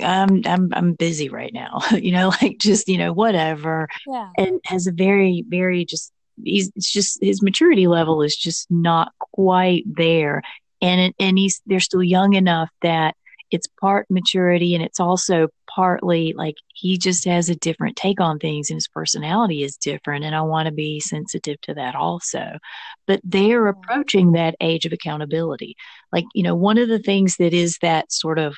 I'm 0.01 0.43
I'm 0.47 0.71
I'm 0.73 0.93
busy 0.95 1.29
right 1.29 1.53
now, 1.53 1.81
you 1.93 2.13
know, 2.13 2.33
like 2.41 2.59
just 2.59 2.89
you 2.89 2.99
know 2.99 3.13
whatever, 3.13 3.89
yeah. 4.07 4.31
and 4.39 4.61
has 4.65 4.87
a 4.87 4.93
very 4.93 5.45
very 5.47 5.85
just 5.85 6.13
he's 6.43 6.73
it's 6.75 6.91
just 6.91 7.19
his 7.23 7.43
maturity 7.43 7.87
level 7.87 8.23
is 8.23 8.37
just 8.37 8.71
not 8.71 9.13
quite 9.19 9.85
there, 9.87 10.43
and 10.83 11.15
and 11.19 11.39
he's 11.39 11.63
they're 11.67 11.81
still 11.81 12.03
young 12.03 12.35
enough 12.35 12.69
that 12.83 13.15
it's 13.53 13.67
part 13.81 14.07
maturity 14.11 14.75
and 14.75 14.83
it's 14.83 14.99
also 14.99 15.49
partly 15.75 16.33
like 16.33 16.55
he 16.75 16.99
just 16.99 17.25
has 17.27 17.49
a 17.49 17.55
different 17.57 17.97
take 17.97 18.21
on 18.21 18.39
things 18.39 18.71
and 18.71 18.77
his 18.77 18.89
personality 18.89 19.63
is 19.63 19.77
different. 19.77 20.25
And 20.25 20.35
I 20.35 20.41
want 20.41 20.67
to 20.67 20.73
be 20.73 21.01
sensitive 21.01 21.61
to 21.63 21.75
that 21.75 21.95
also. 21.95 22.59
But 23.07 23.21
they're 23.23 23.67
approaching 23.67 24.33
that 24.33 24.57
age 24.61 24.87
of 24.87 24.93
accountability. 24.93 25.77
Like, 26.11 26.25
you 26.35 26.43
know, 26.43 26.55
one 26.55 26.79
of 26.79 26.89
the 26.89 26.99
things 26.99 27.37
that 27.37 27.53
is 27.53 27.79
that 27.83 28.11
sort 28.11 28.39
of 28.39 28.57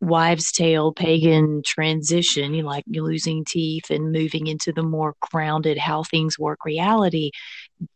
wives' 0.00 0.52
tale 0.52 0.92
pagan 0.92 1.62
transition, 1.64 2.52
you 2.52 2.62
know, 2.62 2.68
like 2.68 2.84
losing 2.88 3.44
teeth 3.44 3.90
and 3.90 4.12
moving 4.12 4.46
into 4.46 4.72
the 4.72 4.82
more 4.82 5.14
grounded 5.20 5.78
how 5.78 6.02
things 6.02 6.38
work 6.38 6.64
reality, 6.64 7.30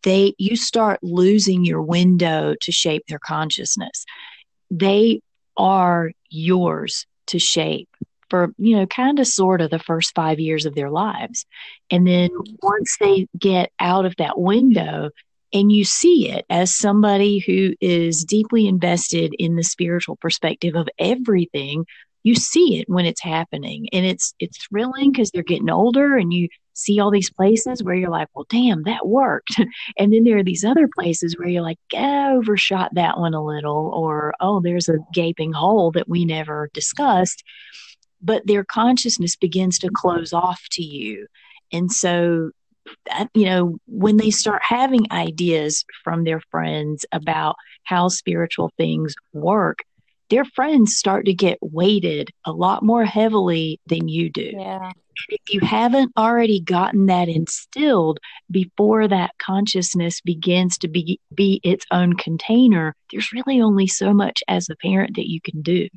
they 0.03 0.35
you 0.39 0.57
start 0.57 1.01
losing 1.03 1.65
your 1.65 1.83
window 1.83 2.55
to 2.61 2.73
shape 2.73 3.05
their 3.09 3.19
consciousness. 3.19 4.05
They 4.71 5.21
are 5.57 6.13
yours 6.29 7.07
to 7.29 7.39
shape 7.39 7.89
for 8.29 8.53
you 8.59 8.77
know 8.77 8.87
kind 8.87 9.19
of 9.19 9.27
sort 9.27 9.61
of 9.61 9.71
the 9.71 9.79
first 9.79 10.15
5 10.15 10.39
years 10.39 10.67
of 10.67 10.75
their 10.75 10.91
lives. 10.91 11.45
And 11.91 12.07
then 12.07 12.31
once 12.63 12.97
they 13.01 13.27
get 13.39 13.71
out 13.81 14.05
of 14.05 14.17
that 14.17 14.39
window, 14.39 15.11
and 15.53 15.73
you 15.73 15.85
see 15.85 16.31
it 16.31 16.45
as 16.49 16.77
somebody 16.77 17.39
who 17.39 17.75
is 17.81 18.25
deeply 18.25 18.69
invested 18.69 19.35
in 19.39 19.57
the 19.57 19.65
spiritual 19.65 20.17
perspective 20.17 20.77
of 20.77 20.89
everything 20.99 21.85
you 22.23 22.35
see 22.35 22.79
it 22.79 22.89
when 22.89 23.07
it's 23.07 23.23
happening 23.23 23.89
and 23.93 24.05
it's 24.05 24.35
it's 24.39 24.67
thrilling 24.67 25.11
because 25.11 25.31
they're 25.31 25.43
getting 25.43 25.71
older 25.71 26.17
and 26.17 26.33
you 26.33 26.49
see 26.81 27.01
all 27.01 27.11
these 27.11 27.31
places 27.31 27.83
where 27.83 27.95
you're 27.95 28.11
like 28.11 28.29
well 28.35 28.47
damn 28.49 28.83
that 28.85 29.07
worked. 29.07 29.61
And 29.99 30.13
then 30.13 30.25
there 30.25 30.39
are 30.39 30.45
these 30.45 30.65
other 30.65 30.89
places 30.89 31.37
where 31.37 31.49
you're 31.49 31.63
like 31.63 31.79
I 31.95 32.33
overshot 32.33 32.95
that 32.95 33.19
one 33.19 33.35
a 33.35 33.45
little 33.45 33.91
or 33.95 34.35
oh 34.41 34.61
there's 34.61 34.89
a 34.89 34.99
gaping 35.13 35.53
hole 35.53 35.91
that 35.93 36.09
we 36.09 36.25
never 36.25 36.71
discussed. 36.73 37.43
But 38.23 38.47
their 38.47 38.65
consciousness 38.65 39.37
begins 39.37 39.79
to 39.81 39.91
close 39.93 40.33
off 40.33 40.61
to 40.73 40.83
you. 40.83 41.27
And 41.73 41.91
so 41.91 42.51
you 43.35 43.45
know, 43.45 43.79
when 43.87 44.17
they 44.17 44.31
start 44.31 44.63
having 44.65 45.07
ideas 45.11 45.85
from 46.03 46.25
their 46.25 46.41
friends 46.51 47.05
about 47.13 47.57
how 47.85 48.09
spiritual 48.09 48.73
things 48.77 49.15
work, 49.33 49.79
their 50.31 50.45
friends 50.45 50.97
start 50.97 51.27
to 51.27 51.35
get 51.35 51.59
weighted 51.61 52.31
a 52.47 52.53
lot 52.53 52.83
more 52.83 53.05
heavily 53.05 53.81
than 53.87 54.09
you 54.09 54.31
do. 54.31 54.53
Yeah. 54.53 54.93
If 55.29 55.53
you 55.53 55.61
haven't 55.61 56.13
already 56.17 56.61
gotten 56.61 57.07
that 57.07 57.29
instilled 57.29 58.21
before 58.51 59.07
that 59.09 59.33
consciousness 59.39 60.21
begins 60.21 60.79
to 60.79 60.89
be, 60.89 61.21
be 61.35 61.61
its 61.63 61.85
own 61.91 62.15
container, 62.15 62.95
there's 63.13 63.33
really 63.33 63.61
only 63.61 63.87
so 63.87 64.15
much 64.15 64.43
as 64.49 64.71
a 64.71 64.77
parent 64.77 65.17
that 65.17 65.29
you 65.29 65.41
can 65.41 65.61
do. 65.61 65.89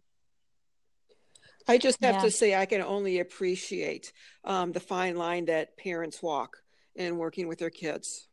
I 1.67 1.77
just 1.77 2.03
have 2.03 2.15
yeah. 2.15 2.21
to 2.21 2.31
say, 2.31 2.55
I 2.55 2.65
can 2.65 2.81
only 2.81 3.19
appreciate 3.19 4.11
um, 4.43 4.73
the 4.73 4.81
fine 4.81 5.15
line 5.15 5.45
that 5.45 5.77
parents 5.77 6.21
walk 6.21 6.57
in 6.95 7.17
working 7.17 7.47
with 7.47 7.59
their 7.59 7.69
kids. 7.69 8.27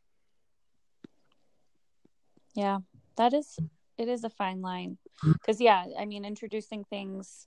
Yeah, 2.56 2.78
that 3.16 3.32
is 3.32 3.56
it 4.00 4.08
is 4.08 4.24
a 4.24 4.30
fine 4.30 4.62
line 4.62 4.96
Mm. 5.24 5.34
because 5.34 5.60
yeah, 5.60 5.84
I 5.98 6.04
mean 6.04 6.24
introducing 6.24 6.84
things 6.84 7.46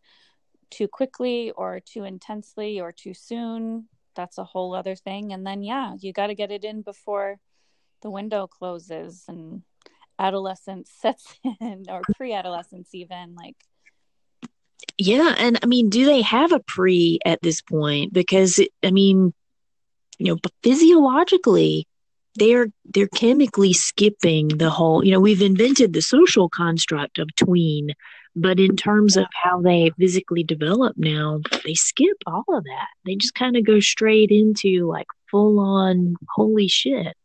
too 0.70 0.88
quickly 0.88 1.52
or 1.52 1.80
too 1.80 2.04
intensely 2.04 2.80
or 2.80 2.92
too 2.92 3.14
soon, 3.14 3.88
that's 4.16 4.38
a 4.38 4.44
whole 4.44 4.74
other 4.76 4.96
thing. 4.96 5.34
And 5.34 5.46
then 5.46 5.64
yeah, 5.64 5.96
you 6.00 6.14
got 6.14 6.28
to 6.28 6.36
get 6.36 6.52
it 6.52 6.64
in 6.64 6.82
before 6.82 7.40
the 8.02 8.10
window 8.10 8.48
closes 8.48 9.24
and 9.28 9.64
adolescence 10.20 10.92
sets 11.02 11.36
in 11.62 11.86
or 11.90 12.02
pre-adolescence 12.16 12.90
even 12.94 13.34
like 13.36 13.56
yeah 14.98 15.34
and 15.40 15.58
i 15.64 15.66
mean 15.66 15.90
do 15.90 16.06
they 16.06 16.22
have 16.22 16.52
a 16.52 16.60
pre 16.60 17.18
at 17.26 17.42
this 17.42 17.62
point? 17.62 18.14
Because 18.14 18.60
it, 18.60 18.70
i 18.84 18.92
mean 18.92 19.34
you 20.20 20.28
know, 20.28 20.38
physiologically, 20.62 21.88
they're 22.36 22.68
they're 22.86 23.08
chemically 23.08 23.74
skipping 23.74 24.48
the 24.50 24.70
whole. 24.70 25.04
You 25.04 25.12
know, 25.12 25.20
we've 25.20 25.42
invented 25.42 25.94
the 25.94 26.02
social 26.02 26.50
construct 26.50 27.20
of 27.20 27.30
tween, 27.36 27.90
but 28.36 28.60
in 28.60 28.76
terms 28.76 29.18
of 29.18 29.26
how 29.44 29.62
they 29.62 29.92
physically 30.00 30.44
develop 30.44 30.96
now, 30.98 31.40
they 31.64 31.76
skip 31.76 32.18
all 32.26 32.46
of 32.50 32.64
that. 32.64 32.88
They 33.06 33.16
just 33.16 33.36
kind 33.36 33.56
of 33.56 33.66
go 33.66 33.80
straight 33.80 34.32
into 34.32 34.88
like 34.88 35.08
full 35.30 35.60
on 35.60 36.16
holy 36.36 36.68
shit. 36.68 37.16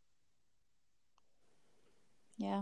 Yeah. 2.37 2.61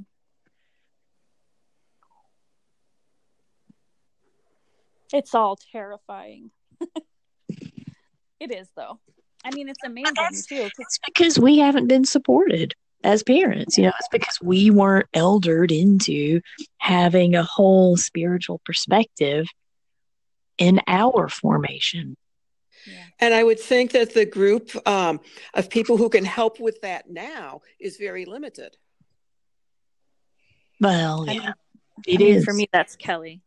It's 5.14 5.34
all 5.34 5.58
terrifying. 5.72 6.52
it 7.50 8.52
is 8.52 8.70
though. 8.76 9.00
I 9.45 9.52
mean, 9.52 9.69
it's 9.69 9.84
amazing 9.86 10.13
too. 10.47 10.69
It's 10.78 11.00
because 11.06 11.39
we 11.39 11.60
haven't 11.60 11.88
been 11.88 12.06
supported 12.06 12.73
as 13.04 13.23
parents. 13.23 13.78
You 13.78 13.86
know, 13.86 13.93
it's 13.97 14.10
because 14.12 14.39
we 14.41 14.69
weren't 14.69 15.08
eldered 15.13 15.71
into 15.71 16.41
having 16.78 17.36
a 17.36 17.43
whole 17.43 17.97
spiritual 17.97 18.62
perspective 18.65 19.47
in 20.58 20.82
our 20.88 21.30
formation. 21.30 22.17
Yeah. 22.86 23.04
And 23.19 23.34
I 23.34 23.43
would 23.43 23.60
think 23.60 23.91
that 23.91 24.13
the 24.13 24.26
group 24.26 24.71
um, 24.88 25.19
of 25.54 25.69
people 25.69 25.97
who 25.97 26.10
can 26.10 26.26
help 26.26 26.60
with 26.60 26.82
that 26.82 27.10
now 27.10 27.62
is 27.80 27.97
very 27.97 28.26
limited. 28.26 28.78
Well, 30.80 31.26
yeah, 31.28 31.32
I 31.32 31.34
mean, 31.34 31.54
it 32.06 32.15
I 32.15 32.17
mean, 32.17 32.36
is. 32.36 32.45
For 32.45 32.54
me, 32.54 32.69
that's 32.71 32.95
Kelly. 32.95 33.41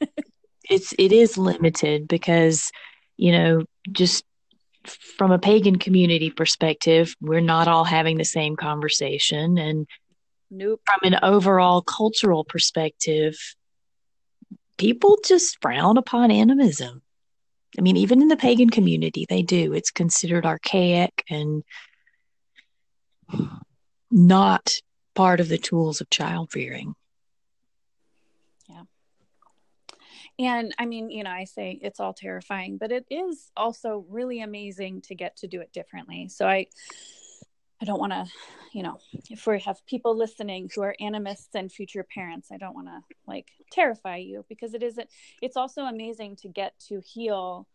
it's 0.70 0.94
it 0.98 1.12
is 1.12 1.36
limited 1.36 2.06
because 2.08 2.70
you 3.16 3.32
know 3.32 3.64
just 3.90 4.24
from 4.90 5.30
a 5.30 5.38
pagan 5.38 5.76
community 5.76 6.30
perspective, 6.30 7.14
we're 7.20 7.40
not 7.40 7.68
all 7.68 7.84
having 7.84 8.18
the 8.18 8.24
same 8.24 8.56
conversation. 8.56 9.58
And 9.58 9.86
nope. 10.50 10.80
from 10.84 11.12
an 11.12 11.18
overall 11.22 11.82
cultural 11.82 12.44
perspective, 12.44 13.36
people 14.76 15.18
just 15.24 15.58
frown 15.60 15.96
upon 15.96 16.30
animism. 16.30 17.02
I 17.78 17.82
mean, 17.82 17.96
even 17.96 18.22
in 18.22 18.28
the 18.28 18.36
pagan 18.36 18.70
community, 18.70 19.26
they 19.28 19.42
do. 19.42 19.72
It's 19.72 19.90
considered 19.90 20.46
archaic 20.46 21.24
and 21.28 21.62
not 24.10 24.72
part 25.14 25.40
of 25.40 25.48
the 25.48 25.58
tools 25.58 26.00
of 26.00 26.08
child 26.10 26.54
rearing. 26.54 26.94
And 30.38 30.72
I 30.78 30.86
mean, 30.86 31.10
you 31.10 31.24
know, 31.24 31.30
I 31.30 31.44
say 31.44 31.78
it's 31.82 31.98
all 31.98 32.12
terrifying, 32.14 32.78
but 32.78 32.92
it 32.92 33.06
is 33.10 33.50
also 33.56 34.04
really 34.08 34.40
amazing 34.40 35.00
to 35.02 35.14
get 35.14 35.36
to 35.38 35.48
do 35.48 35.60
it 35.60 35.72
differently. 35.72 36.28
So 36.28 36.46
I 36.46 36.66
I 37.80 37.84
don't 37.84 38.00
want 38.00 38.12
to, 38.12 38.26
you 38.72 38.82
know, 38.82 38.98
if 39.30 39.46
we 39.46 39.60
have 39.60 39.84
people 39.86 40.16
listening 40.16 40.68
who 40.74 40.82
are 40.82 40.96
animists 40.98 41.54
and 41.54 41.70
future 41.70 42.04
parents, 42.04 42.50
I 42.52 42.56
don't 42.56 42.74
want 42.74 42.88
to 42.88 43.00
like 43.26 43.50
terrify 43.70 44.16
you 44.16 44.44
because 44.48 44.74
it 44.74 44.82
isn't 44.82 45.08
it's 45.42 45.56
also 45.56 45.82
amazing 45.82 46.36
to 46.36 46.48
get 46.48 46.78
to 46.88 47.00
heal 47.00 47.66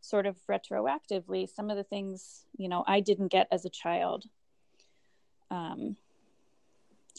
sort 0.00 0.26
of 0.26 0.36
retroactively 0.48 1.48
some 1.48 1.70
of 1.70 1.76
the 1.76 1.84
things, 1.84 2.44
you 2.56 2.68
know, 2.68 2.84
I 2.86 3.00
didn't 3.00 3.28
get 3.28 3.48
as 3.50 3.64
a 3.64 3.70
child. 3.70 4.24
Um 5.50 5.96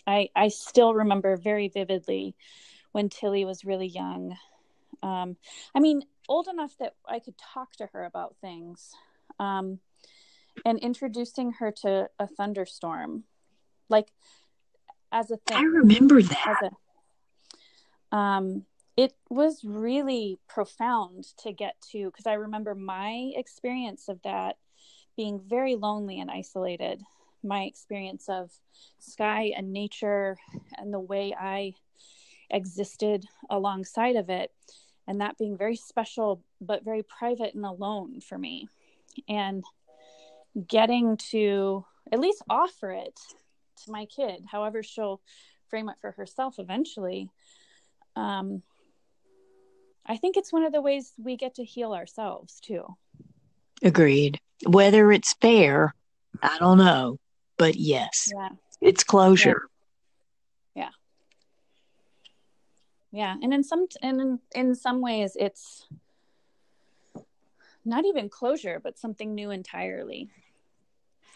I 0.07 0.29
I 0.35 0.47
still 0.47 0.93
remember 0.93 1.35
very 1.35 1.67
vividly 1.67 2.35
when 2.93 3.09
Tilly 3.09 3.43
was 3.43 3.65
really 3.65 3.87
young 3.87 4.37
um, 5.03 5.37
I 5.75 5.79
mean, 5.79 6.03
old 6.29 6.47
enough 6.47 6.77
that 6.79 6.95
I 7.07 7.19
could 7.19 7.35
talk 7.37 7.73
to 7.75 7.87
her 7.93 8.05
about 8.05 8.37
things, 8.41 8.91
um, 9.39 9.79
and 10.65 10.79
introducing 10.79 11.51
her 11.53 11.71
to 11.81 12.09
a 12.19 12.27
thunderstorm, 12.27 13.25
like 13.89 14.11
as 15.11 15.29
a 15.29 15.37
thing. 15.37 15.57
I 15.57 15.63
remember 15.63 16.21
that. 16.21 16.71
A, 18.11 18.15
um, 18.15 18.65
it 18.95 19.13
was 19.29 19.63
really 19.63 20.39
profound 20.47 21.25
to 21.39 21.51
get 21.51 21.75
to 21.91 22.05
because 22.05 22.27
I 22.27 22.33
remember 22.33 22.75
my 22.75 23.31
experience 23.35 24.07
of 24.07 24.21
that 24.23 24.57
being 25.17 25.41
very 25.45 25.75
lonely 25.75 26.19
and 26.19 26.29
isolated. 26.31 27.01
My 27.43 27.63
experience 27.63 28.29
of 28.29 28.51
sky 28.99 29.51
and 29.57 29.73
nature 29.73 30.37
and 30.77 30.93
the 30.93 30.99
way 30.99 31.35
I 31.37 31.73
existed 32.49 33.25
alongside 33.49 34.15
of 34.15 34.29
it 34.29 34.51
and 35.07 35.21
that 35.21 35.37
being 35.37 35.57
very 35.57 35.75
special 35.75 36.43
but 36.61 36.83
very 36.83 37.03
private 37.03 37.53
and 37.55 37.65
alone 37.65 38.21
for 38.21 38.37
me. 38.37 38.67
And 39.27 39.63
getting 40.67 41.17
to 41.17 41.85
at 42.11 42.19
least 42.19 42.43
offer 42.49 42.91
it 42.91 43.19
to 43.83 43.91
my 43.91 44.05
kid 44.05 44.43
however 44.51 44.83
she'll 44.83 45.21
frame 45.69 45.89
it 45.89 45.95
for 45.99 46.11
herself 46.11 46.59
eventually 46.59 47.29
um, 48.15 48.61
i 50.05 50.17
think 50.17 50.37
it's 50.37 50.53
one 50.53 50.63
of 50.63 50.71
the 50.71 50.81
ways 50.81 51.11
we 51.17 51.35
get 51.37 51.55
to 51.55 51.63
heal 51.63 51.93
ourselves 51.93 52.59
too. 52.59 52.85
Agreed. 53.81 54.39
Whether 54.65 55.11
it's 55.11 55.33
fair 55.41 55.93
i 56.41 56.57
don't 56.59 56.77
know 56.77 57.17
but 57.57 57.75
yes. 57.75 58.31
Yeah. 58.33 58.49
it's 58.81 59.03
closure 59.03 59.63
yeah 63.13 63.35
and 63.41 63.53
in 63.53 63.63
some 63.63 63.87
and 64.01 64.19
in, 64.19 64.39
in 64.53 64.75
some 64.75 64.99
ways 64.99 65.37
it's 65.39 65.85
not 67.85 68.05
even 68.05 68.29
closure, 68.29 68.79
but 68.81 68.97
something 68.97 69.35
new 69.35 69.51
entirely. 69.51 70.29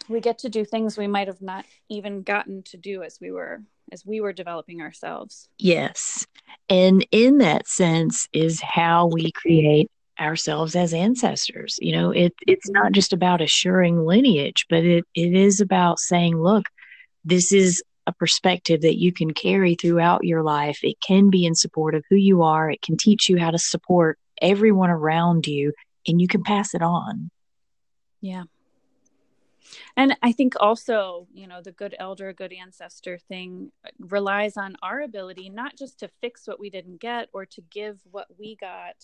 We 0.09 0.21
get 0.21 0.39
to 0.39 0.49
do 0.49 0.63
things 0.63 0.97
we 0.97 1.07
might 1.07 1.27
have 1.27 1.41
not 1.41 1.65
even 1.89 2.23
gotten 2.23 2.63
to 2.63 2.77
do 2.77 3.03
as 3.03 3.19
we 3.19 3.31
were 3.31 3.61
as 3.91 4.05
we 4.05 4.19
were 4.19 4.33
developing 4.33 4.81
ourselves. 4.81 5.47
Yes. 5.57 6.27
And 6.69 7.05
in 7.11 7.37
that 7.37 7.67
sense 7.67 8.27
is 8.33 8.61
how 8.61 9.07
we 9.07 9.31
create 9.31 9.89
ourselves 10.19 10.75
as 10.75 10.93
ancestors. 10.93 11.77
You 11.81 11.93
know, 11.93 12.11
it 12.11 12.33
it's 12.45 12.69
not 12.69 12.91
just 12.91 13.13
about 13.13 13.41
assuring 13.41 14.05
lineage, 14.05 14.65
but 14.69 14.83
it, 14.83 15.05
it 15.13 15.33
is 15.33 15.61
about 15.61 15.99
saying, 15.99 16.41
look, 16.41 16.65
this 17.25 17.51
is 17.51 17.83
a 18.07 18.13
perspective 18.13 18.81
that 18.81 18.97
you 18.97 19.11
can 19.11 19.33
carry 19.33 19.75
throughout 19.75 20.23
your 20.23 20.41
life. 20.41 20.79
It 20.81 20.99
can 21.05 21.29
be 21.29 21.45
in 21.45 21.53
support 21.53 21.93
of 21.93 22.05
who 22.09 22.15
you 22.15 22.41
are. 22.41 22.71
It 22.71 22.81
can 22.81 22.95
teach 22.95 23.27
you 23.29 23.37
how 23.37 23.51
to 23.51 23.59
support 23.59 24.17
everyone 24.41 24.89
around 24.89 25.45
you 25.45 25.73
and 26.07 26.21
you 26.21 26.27
can 26.27 26.41
pass 26.41 26.73
it 26.73 26.81
on. 26.81 27.29
Yeah. 28.21 28.43
And 29.97 30.15
I 30.23 30.31
think 30.31 30.53
also, 30.59 31.27
you 31.33 31.47
know, 31.47 31.61
the 31.61 31.73
good 31.73 31.93
elder, 31.99 32.31
good 32.31 32.53
ancestor 32.53 33.17
thing 33.17 33.73
relies 33.99 34.55
on 34.55 34.77
our 34.81 35.01
ability 35.01 35.49
not 35.49 35.75
just 35.77 35.99
to 35.99 36.09
fix 36.21 36.47
what 36.47 36.61
we 36.61 36.69
didn't 36.69 37.01
get 37.01 37.27
or 37.33 37.45
to 37.47 37.61
give 37.69 37.99
what 38.09 38.27
we 38.39 38.55
got, 38.55 38.95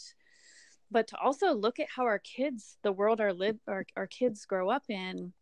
but 0.89 1.07
to 1.07 1.17
also 1.17 1.53
look 1.53 1.79
at 1.81 1.87
how 1.93 2.03
our 2.03 2.19
kids, 2.19 2.77
the 2.83 2.93
world 2.93 3.19
our 3.19 3.33
live 3.33 3.57
our, 3.67 3.85
our 3.97 4.07
kids 4.07 4.45
grow 4.45 4.69
up 4.69 4.83
in 4.87 5.33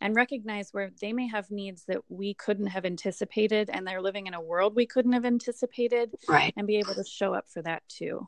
and 0.00 0.14
recognize 0.14 0.72
where 0.72 0.90
they 1.00 1.12
may 1.12 1.26
have 1.26 1.50
needs 1.50 1.84
that 1.84 1.98
we 2.08 2.34
couldn't 2.34 2.68
have 2.68 2.84
anticipated 2.84 3.70
and 3.72 3.86
they're 3.86 4.02
living 4.02 4.26
in 4.26 4.34
a 4.34 4.40
world 4.40 4.76
we 4.76 4.86
couldn't 4.86 5.12
have 5.12 5.24
anticipated 5.24 6.14
right. 6.28 6.52
and 6.56 6.66
be 6.66 6.76
able 6.76 6.94
to 6.94 7.04
show 7.04 7.34
up 7.34 7.48
for 7.48 7.62
that 7.62 7.82
too. 7.88 8.26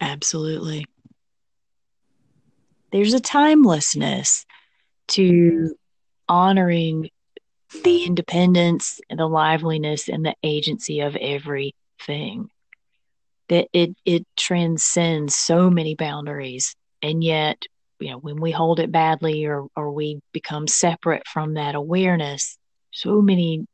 Absolutely. 0.00 0.86
There's 2.92 3.14
a 3.14 3.20
timelessness 3.20 4.46
to 5.08 5.76
honoring 6.28 7.10
the 7.84 8.04
independence 8.04 9.00
and 9.10 9.18
the 9.18 9.28
liveliness 9.28 10.08
and 10.08 10.24
the 10.24 10.34
agency 10.42 11.00
of 11.00 11.16
everything. 11.16 12.48
That 13.48 13.68
it 13.72 13.96
it 14.04 14.26
transcends 14.36 15.34
so 15.34 15.70
many 15.70 15.94
boundaries 15.94 16.76
and 17.02 17.24
yet 17.24 17.62
you 18.00 18.10
know 18.10 18.18
when 18.18 18.40
we 18.40 18.50
hold 18.50 18.80
it 18.80 18.92
badly 18.92 19.46
or 19.46 19.66
or 19.76 19.90
we 19.92 20.20
become 20.32 20.66
separate 20.66 21.26
from 21.26 21.54
that 21.54 21.74
awareness 21.74 22.58
so 22.92 23.20
many 23.20 23.66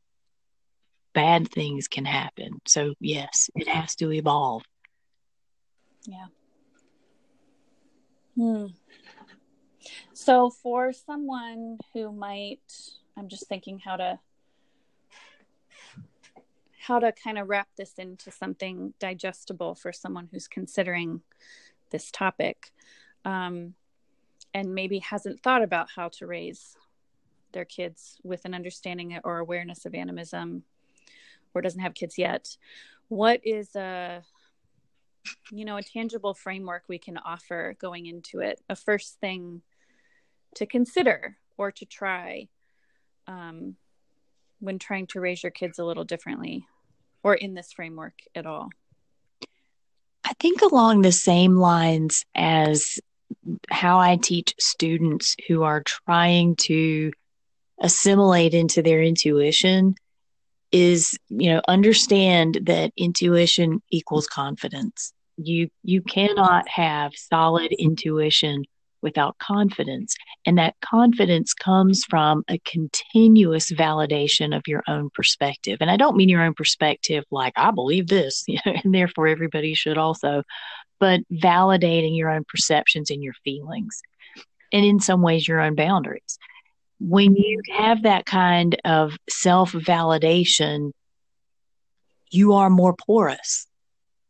bad 1.13 1.49
things 1.49 1.87
can 1.87 2.05
happen. 2.05 2.59
So 2.67 2.93
yes 2.99 3.49
it 3.55 3.67
has 3.67 3.95
to 3.97 4.11
evolve. 4.11 4.63
Yeah. 6.05 6.27
Hmm. 8.35 8.65
So 10.13 10.49
for 10.49 10.91
someone 10.91 11.77
who 11.93 12.11
might 12.11 12.59
i'm 13.17 13.29
just 13.29 13.47
thinking 13.47 13.79
how 13.79 13.95
to 13.95 14.19
how 16.79 16.99
to 16.99 17.11
kind 17.11 17.39
of 17.39 17.49
wrap 17.49 17.67
this 17.77 17.93
into 17.97 18.29
something 18.31 18.93
digestible 18.99 19.73
for 19.73 19.91
someone 19.91 20.29
who's 20.31 20.47
considering 20.47 21.21
this 21.91 22.11
topic 22.11 22.71
um, 23.23 23.73
and 24.55 24.73
maybe 24.73 24.99
hasn't 24.99 25.43
thought 25.43 25.61
about 25.61 25.89
how 25.93 26.07
to 26.07 26.25
raise 26.25 26.77
their 27.51 27.65
kids 27.65 28.17
with 28.23 28.45
an 28.45 28.53
understanding 28.53 29.19
or 29.25 29.39
awareness 29.39 29.85
of 29.85 29.93
animism 29.93 30.63
or 31.53 31.61
doesn't 31.61 31.81
have 31.81 31.93
kids 31.93 32.17
yet. 32.17 32.55
What 33.09 33.41
is 33.43 33.75
a 33.75 34.23
you 35.51 35.65
know 35.65 35.75
a 35.75 35.83
tangible 35.83 36.33
framework 36.33 36.83
we 36.87 36.97
can 36.97 37.17
offer 37.17 37.75
going 37.81 38.05
into 38.05 38.39
it? 38.39 38.61
A 38.69 38.77
first 38.77 39.19
thing 39.19 39.61
to 40.55 40.65
consider 40.65 41.35
or 41.57 41.71
to 41.73 41.85
try 41.85 42.47
um, 43.27 43.75
when 44.59 44.79
trying 44.79 45.07
to 45.07 45.19
raise 45.19 45.43
your 45.43 45.51
kids 45.51 45.79
a 45.79 45.85
little 45.85 46.05
differently 46.05 46.65
or 47.23 47.33
in 47.33 47.55
this 47.55 47.73
framework 47.73 48.21
at 48.33 48.45
all? 48.45 48.69
I 50.23 50.31
think 50.39 50.61
along 50.61 51.01
the 51.01 51.11
same 51.11 51.57
lines 51.57 52.23
as 52.33 52.99
how 53.69 53.99
I 53.99 54.17
teach 54.17 54.53
students 54.59 55.35
who 55.47 55.63
are 55.63 55.83
trying 55.83 56.55
to 56.67 57.11
assimilate 57.79 58.53
into 58.53 58.81
their 58.81 59.01
intuition 59.01 59.95
is, 60.71 61.17
you 61.29 61.53
know, 61.53 61.61
understand 61.67 62.59
that 62.63 62.91
intuition 62.97 63.81
equals 63.89 64.27
confidence. 64.27 65.13
You 65.37 65.69
you 65.83 66.01
cannot 66.01 66.67
have 66.69 67.11
solid 67.15 67.71
intuition 67.73 68.63
without 69.05 69.37
confidence. 69.37 70.15
And 70.47 70.57
that 70.57 70.75
confidence 70.81 71.53
comes 71.53 72.03
from 72.09 72.43
a 72.49 72.57
continuous 72.65 73.71
validation 73.71 74.53
of 74.57 74.63
your 74.67 74.81
own 74.87 75.11
perspective. 75.13 75.77
And 75.79 75.91
I 75.91 75.95
don't 75.95 76.17
mean 76.17 76.27
your 76.27 76.41
own 76.41 76.55
perspective 76.55 77.23
like, 77.29 77.53
I 77.55 77.69
believe 77.69 78.07
this, 78.07 78.43
and 78.65 78.93
therefore 78.93 79.27
everybody 79.27 79.75
should 79.75 79.99
also, 79.99 80.41
but 80.99 81.21
validating 81.31 82.17
your 82.17 82.31
own 82.31 82.45
perceptions 82.49 83.11
and 83.11 83.21
your 83.21 83.35
feelings. 83.43 84.01
And 84.73 84.83
in 84.83 84.99
some 84.99 85.21
ways, 85.21 85.47
your 85.47 85.61
own 85.61 85.75
boundaries. 85.75 86.39
When 86.99 87.35
you 87.35 87.61
have 87.77 88.03
that 88.03 88.25
kind 88.25 88.75
of 88.85 89.15
self 89.29 89.71
validation, 89.71 90.91
you 92.31 92.53
are 92.53 92.71
more 92.71 92.95
porous 93.05 93.67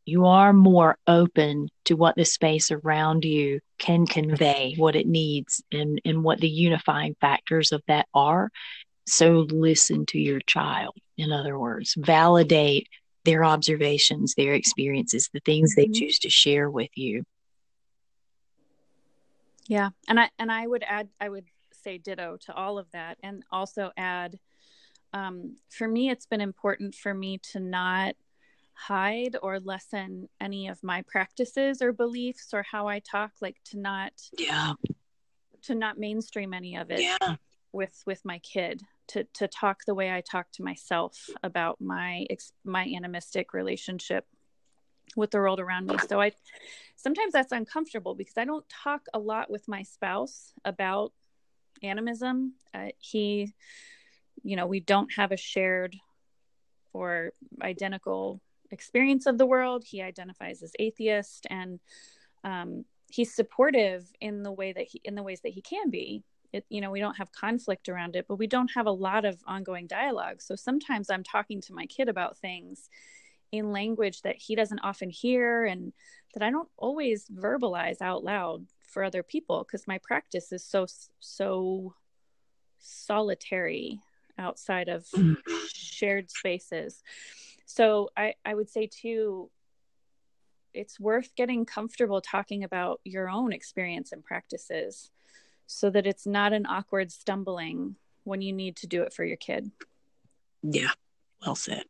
you 0.05 0.25
are 0.27 0.53
more 0.53 0.97
open 1.07 1.69
to 1.85 1.95
what 1.95 2.15
the 2.15 2.25
space 2.25 2.71
around 2.71 3.25
you 3.25 3.59
can 3.79 4.05
convey, 4.05 4.75
what 4.77 4.95
it 4.95 5.07
needs, 5.07 5.63
and, 5.71 5.99
and 6.05 6.23
what 6.23 6.39
the 6.39 6.49
unifying 6.49 7.15
factors 7.19 7.71
of 7.71 7.81
that 7.87 8.07
are. 8.13 8.51
So 9.07 9.47
listen 9.49 10.05
to 10.07 10.19
your 10.19 10.39
child, 10.41 10.95
in 11.17 11.31
other 11.31 11.57
words, 11.57 11.95
validate 11.97 12.87
their 13.23 13.43
observations, 13.43 14.35
their 14.35 14.53
experiences, 14.53 15.29
the 15.33 15.39
things 15.41 15.75
mm-hmm. 15.75 15.91
they 15.91 15.99
choose 15.99 16.19
to 16.19 16.29
share 16.29 16.69
with 16.69 16.91
you. 16.95 17.23
Yeah. 19.67 19.89
And 20.07 20.19
I 20.19 20.29
and 20.37 20.51
I 20.51 20.65
would 20.67 20.83
add 20.87 21.09
I 21.19 21.29
would 21.29 21.45
say 21.71 21.97
ditto 21.97 22.37
to 22.45 22.53
all 22.53 22.77
of 22.77 22.89
that 22.91 23.17
and 23.23 23.43
also 23.51 23.91
add 23.97 24.39
um, 25.13 25.55
for 25.69 25.87
me 25.87 26.09
it's 26.09 26.25
been 26.25 26.41
important 26.41 26.93
for 26.93 27.13
me 27.13 27.39
to 27.51 27.59
not 27.59 28.15
hide 28.75 29.37
or 29.41 29.59
lessen 29.59 30.27
any 30.41 30.67
of 30.67 30.83
my 30.83 31.01
practices 31.07 31.81
or 31.81 31.93
beliefs 31.93 32.53
or 32.53 32.63
how 32.63 32.87
I 32.87 32.99
talk 32.99 33.31
like 33.41 33.57
to 33.65 33.79
not 33.79 34.11
yeah 34.37 34.73
to 35.63 35.75
not 35.75 35.97
mainstream 35.97 36.53
any 36.53 36.75
of 36.75 36.91
it 36.91 37.01
yeah. 37.01 37.35
with 37.71 38.03
with 38.05 38.23
my 38.25 38.39
kid 38.39 38.83
to 39.07 39.23
to 39.35 39.47
talk 39.47 39.85
the 39.85 39.95
way 39.95 40.11
I 40.11 40.21
talk 40.21 40.51
to 40.53 40.63
myself 40.63 41.29
about 41.41 41.79
my 41.79 42.25
my 42.63 42.83
animistic 42.83 43.53
relationship 43.53 44.25
with 45.15 45.31
the 45.31 45.37
world 45.37 45.59
around 45.59 45.87
me. 45.87 45.95
So 46.09 46.19
I 46.19 46.33
sometimes 46.95 47.31
that's 47.31 47.53
uncomfortable 47.53 48.15
because 48.15 48.37
I 48.37 48.45
don't 48.45 48.67
talk 48.67 49.05
a 49.13 49.19
lot 49.19 49.49
with 49.49 49.67
my 49.67 49.83
spouse 49.83 50.51
about 50.65 51.13
animism. 51.81 52.55
Uh, 52.73 52.89
he 52.99 53.53
you 54.43 54.55
know, 54.55 54.67
we 54.67 54.79
don't 54.79 55.11
have 55.13 55.31
a 55.31 55.37
shared 55.37 55.95
or 56.93 57.31
identical 57.61 58.41
experience 58.71 59.25
of 59.25 59.37
the 59.37 59.45
world. 59.45 59.83
He 59.85 60.01
identifies 60.01 60.61
as 60.61 60.73
atheist, 60.79 61.47
and 61.49 61.79
um, 62.43 62.85
he's 63.09 63.33
supportive 63.33 64.11
in 64.21 64.43
the 64.43 64.51
way 64.51 64.73
that 64.73 64.87
he 64.87 65.01
in 65.03 65.15
the 65.15 65.23
ways 65.23 65.41
that 65.41 65.53
he 65.53 65.61
can 65.61 65.89
be. 65.89 66.23
It, 66.53 66.65
you 66.69 66.79
know, 66.79 66.91
we 66.91 66.99
don't 67.01 67.17
have 67.17 67.31
conflict 67.31 67.89
around 67.89 68.15
it, 68.15 68.25
but 68.27 68.37
we 68.37 68.47
don't 68.47 68.71
have 68.75 68.85
a 68.85 68.91
lot 68.91 69.25
of 69.25 69.41
ongoing 69.45 69.87
dialogue. 69.87 70.41
So 70.41 70.55
sometimes 70.55 71.09
I'm 71.09 71.23
talking 71.23 71.59
to 71.61 71.73
my 71.73 71.85
kid 71.85 72.07
about 72.07 72.37
things 72.37 72.89
in 73.51 73.71
language 73.71 74.21
that 74.21 74.37
he 74.37 74.55
doesn't 74.55 74.79
often 74.79 75.09
hear 75.09 75.65
and 75.65 75.93
that 76.33 76.43
I 76.43 76.51
don't 76.51 76.69
always 76.77 77.27
verbalize 77.27 78.01
out 78.01 78.23
loud 78.23 78.65
for 78.87 79.03
other 79.03 79.23
people 79.23 79.63
because 79.63 79.87
my 79.87 79.97
practice 79.99 80.51
is 80.51 80.63
so 80.63 80.85
so 81.19 81.93
solitary 82.79 83.99
outside 84.37 84.89
of 84.89 85.05
mm. 85.07 85.35
shared 85.67 86.29
spaces 86.29 87.01
so 87.65 88.09
i 88.15 88.33
i 88.45 88.53
would 88.53 88.69
say 88.69 88.87
too 88.87 89.49
it's 90.73 90.99
worth 90.99 91.33
getting 91.35 91.65
comfortable 91.65 92.21
talking 92.21 92.63
about 92.63 92.99
your 93.05 93.29
own 93.29 93.53
experience 93.53 94.11
and 94.11 94.23
practices 94.23 95.09
so 95.67 95.89
that 95.89 96.05
it's 96.05 96.27
not 96.27 96.53
an 96.53 96.65
awkward 96.65 97.11
stumbling 97.11 97.95
when 98.23 98.41
you 98.41 98.53
need 98.53 98.75
to 98.75 98.87
do 98.87 99.01
it 99.01 99.13
for 99.13 99.23
your 99.23 99.37
kid. 99.37 99.71
Yeah 100.61 100.91
well 101.45 101.55
said. 101.55 101.83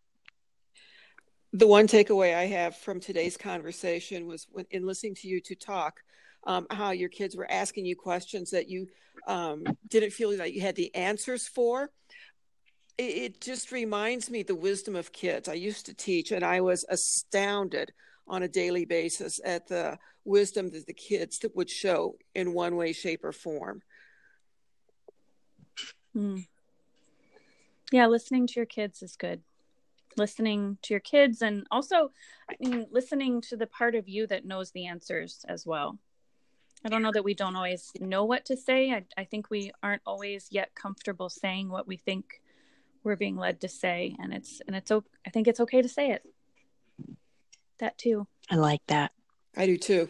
The 1.53 1.67
one 1.67 1.87
takeaway 1.87 2.35
i 2.35 2.45
have 2.45 2.75
from 2.75 2.99
today's 2.99 3.37
conversation 3.37 4.27
was 4.27 4.47
when, 4.51 4.65
in 4.71 4.85
listening 4.85 5.15
to 5.15 5.27
you 5.27 5.39
to 5.41 5.55
talk 5.55 6.01
um, 6.47 6.67
how 6.69 6.91
your 6.91 7.09
kids 7.09 7.35
were 7.35 7.49
asking 7.49 7.85
you 7.85 7.95
questions 7.95 8.51
that 8.51 8.69
you 8.69 8.87
um, 9.27 9.63
didn't 9.89 10.11
feel 10.11 10.37
that 10.37 10.53
you 10.53 10.61
had 10.61 10.75
the 10.75 10.93
answers 10.93 11.47
for 11.47 11.89
it 12.97 13.41
just 13.41 13.71
reminds 13.71 14.29
me 14.29 14.43
the 14.43 14.55
wisdom 14.55 14.95
of 14.95 15.11
kids. 15.11 15.49
I 15.49 15.53
used 15.53 15.85
to 15.87 15.93
teach, 15.93 16.31
and 16.31 16.43
I 16.43 16.61
was 16.61 16.85
astounded 16.89 17.91
on 18.27 18.43
a 18.43 18.47
daily 18.47 18.85
basis 18.85 19.39
at 19.43 19.67
the 19.67 19.97
wisdom 20.23 20.71
that 20.71 20.87
the 20.87 20.93
kids 20.93 21.39
that 21.39 21.55
would 21.55 21.69
show 21.69 22.15
in 22.33 22.53
one 22.53 22.75
way, 22.75 22.93
shape, 22.93 23.23
or 23.23 23.31
form. 23.31 23.81
Hmm. 26.13 26.39
Yeah, 27.91 28.07
listening 28.07 28.47
to 28.47 28.53
your 28.55 28.65
kids 28.65 29.03
is 29.03 29.15
good. 29.15 29.41
Listening 30.17 30.77
to 30.83 30.93
your 30.93 31.01
kids 31.01 31.41
and 31.41 31.67
also 31.69 32.11
I 32.49 32.55
mean 32.59 32.87
listening 32.89 33.41
to 33.41 33.57
the 33.57 33.67
part 33.67 33.95
of 33.95 34.07
you 34.07 34.25
that 34.27 34.45
knows 34.45 34.71
the 34.71 34.87
answers 34.87 35.43
as 35.49 35.65
well. 35.65 35.99
I 36.85 36.89
don't 36.89 37.01
know 37.01 37.11
that 37.11 37.25
we 37.25 37.33
don't 37.33 37.55
always 37.55 37.91
know 37.99 38.23
what 38.23 38.45
to 38.45 38.55
say. 38.55 38.91
I, 38.91 39.03
I 39.17 39.25
think 39.25 39.49
we 39.49 39.71
aren't 39.83 40.03
always 40.05 40.47
yet 40.51 40.73
comfortable 40.73 41.29
saying 41.29 41.69
what 41.69 41.85
we 41.85 41.97
think 41.97 42.41
we're 43.05 43.15
being 43.15 43.37
led 43.37 43.61
to 43.61 43.69
say, 43.69 44.15
and 44.19 44.33
it's 44.33 44.61
and 44.67 44.75
it's 44.75 44.91
I 44.91 45.29
think 45.31 45.47
it's 45.47 45.59
okay 45.61 45.81
to 45.81 45.87
say 45.87 46.11
it. 46.11 46.23
That 47.79 47.97
too. 47.97 48.27
I 48.49 48.55
like 48.55 48.81
that. 48.87 49.11
I 49.55 49.65
do 49.67 49.77
too. 49.77 50.09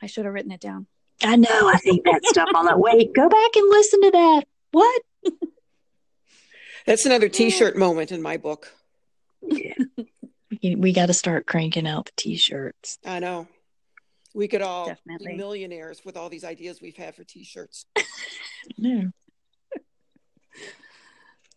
I 0.00 0.06
should 0.06 0.26
have 0.26 0.34
written 0.34 0.52
it 0.52 0.60
down. 0.60 0.86
I 1.22 1.34
know. 1.34 1.48
I 1.68 1.78
think 1.78 2.04
that 2.04 2.24
stuff 2.24 2.48
on 2.54 2.66
that. 2.66 2.78
Wait, 2.78 3.12
go 3.12 3.28
back 3.28 3.56
and 3.56 3.68
listen 3.68 4.02
to 4.02 4.10
that. 4.12 4.44
What? 4.70 5.02
That's 6.86 7.04
another 7.04 7.28
T-shirt 7.28 7.76
moment 7.76 8.12
in 8.12 8.22
my 8.22 8.36
book. 8.36 8.72
Yeah. 9.42 9.74
we 10.62 10.92
got 10.92 11.06
to 11.06 11.14
start 11.14 11.46
cranking 11.46 11.86
out 11.88 12.06
the 12.06 12.12
T-shirts. 12.16 12.98
I 13.04 13.18
know. 13.18 13.48
We 14.34 14.46
could 14.46 14.62
all 14.62 14.86
Definitely. 14.86 15.32
be 15.32 15.36
millionaires 15.36 16.02
with 16.04 16.16
all 16.16 16.28
these 16.28 16.44
ideas 16.44 16.80
we've 16.80 16.96
had 16.96 17.16
for 17.16 17.24
T-shirts. 17.24 17.86
Yeah. 18.76 19.04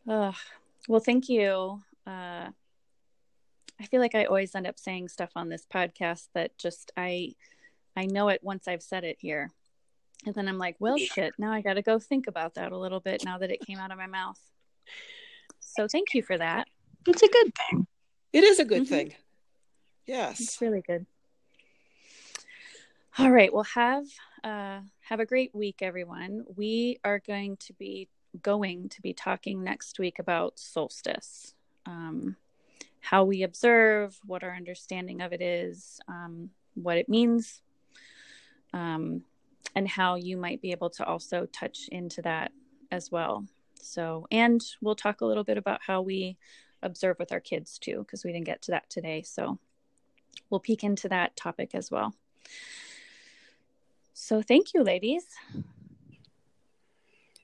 Ugh. 0.08 0.36
Well, 0.88 1.00
thank 1.00 1.30
you. 1.30 1.82
Uh, 2.08 2.50
I 3.80 3.86
feel 3.90 4.02
like 4.02 4.16
I 4.16 4.26
always 4.26 4.54
end 4.56 4.68
up 4.68 4.80
saying 4.80 5.10
stuff 5.10 5.32
on 5.36 5.50
this 5.50 5.66
podcast 5.72 6.28
that 6.34 6.58
just 6.58 6.92
I 6.98 7.36
I 7.96 8.06
know 8.06 8.30
it 8.30 8.44
once 8.44 8.68
I've 8.68 8.84
said 8.84 9.04
it 9.04 9.18
here. 9.20 9.52
And 10.26 10.36
then 10.36 10.48
I'm 10.48 10.60
like, 10.60 10.76
well, 10.80 10.98
shit, 10.98 11.34
now 11.40 11.52
I 11.52 11.62
got 11.62 11.74
to 11.74 11.82
go 11.82 11.98
think 11.98 12.28
about 12.28 12.54
that 12.54 12.72
a 12.72 12.78
little 12.78 13.00
bit 13.00 13.26
now 13.26 13.40
that 13.40 13.50
it 13.52 13.66
came 13.66 13.80
out 13.80 13.92
of 13.92 13.98
my 13.98 14.06
mouth. 14.06 14.40
So 15.60 15.88
thank 15.88 16.14
you 16.14 16.22
for 16.22 16.38
that. 16.38 16.68
It's 17.08 17.24
a 17.24 17.28
good 17.28 17.52
thing. 17.56 17.88
It 18.32 18.44
is 18.44 18.60
a 18.60 18.66
good 18.66 18.84
Mhm. 18.84 18.88
thing. 18.90 19.16
Yes. 20.06 20.40
It's 20.40 20.62
really 20.62 20.82
good. 20.82 21.06
All 23.18 23.32
right. 23.32 23.52
Well, 23.54 23.64
have 23.76 24.06
uh, 24.44 24.82
have 25.02 25.20
a 25.20 25.26
great 25.26 25.54
week, 25.54 25.82
everyone. 25.82 26.46
We 26.56 27.00
are 27.04 27.20
going 27.20 27.58
to 27.58 27.74
be 27.74 28.08
going 28.42 28.90
to 28.90 29.02
be 29.02 29.14
talking 29.14 29.64
next 29.64 30.00
week 30.00 30.20
about 30.20 30.60
solstice, 30.60 31.54
um, 31.86 32.36
how 33.00 33.24
we 33.24 33.44
observe, 33.44 34.20
what 34.26 34.44
our 34.44 34.56
understanding 34.56 35.22
of 35.22 35.34
it 35.34 35.42
is, 35.42 36.00
um, 36.08 36.50
what 36.76 36.98
it 36.98 37.10
means, 37.10 37.62
um, 38.74 39.24
and 39.76 39.88
how 39.88 40.16
you 40.16 40.38
might 40.38 40.62
be 40.62 40.72
able 40.72 40.90
to 40.90 41.06
also 41.06 41.46
touch 41.48 41.88
into 41.92 42.22
that 42.22 42.52
as 42.92 43.12
well. 43.12 43.46
So, 43.82 44.28
and 44.32 44.62
we'll 44.82 44.96
talk 44.96 45.22
a 45.22 45.26
little 45.26 45.44
bit 45.44 45.58
about 45.58 45.82
how 45.86 46.02
we 46.02 46.38
observe 46.84 47.18
with 47.20 47.32
our 47.32 47.40
kids 47.40 47.80
too, 47.80 48.00
because 48.00 48.24
we 48.24 48.32
didn't 48.32 48.46
get 48.46 48.62
to 48.64 48.72
that 48.72 48.90
today. 48.90 49.24
So, 49.24 49.60
we'll 50.50 50.60
peek 50.60 50.84
into 50.84 51.10
that 51.10 51.36
topic 51.36 51.72
as 51.74 51.90
well. 51.90 52.14
So, 54.14 54.42
thank 54.42 54.74
you, 54.74 54.84
ladies. 54.84 55.26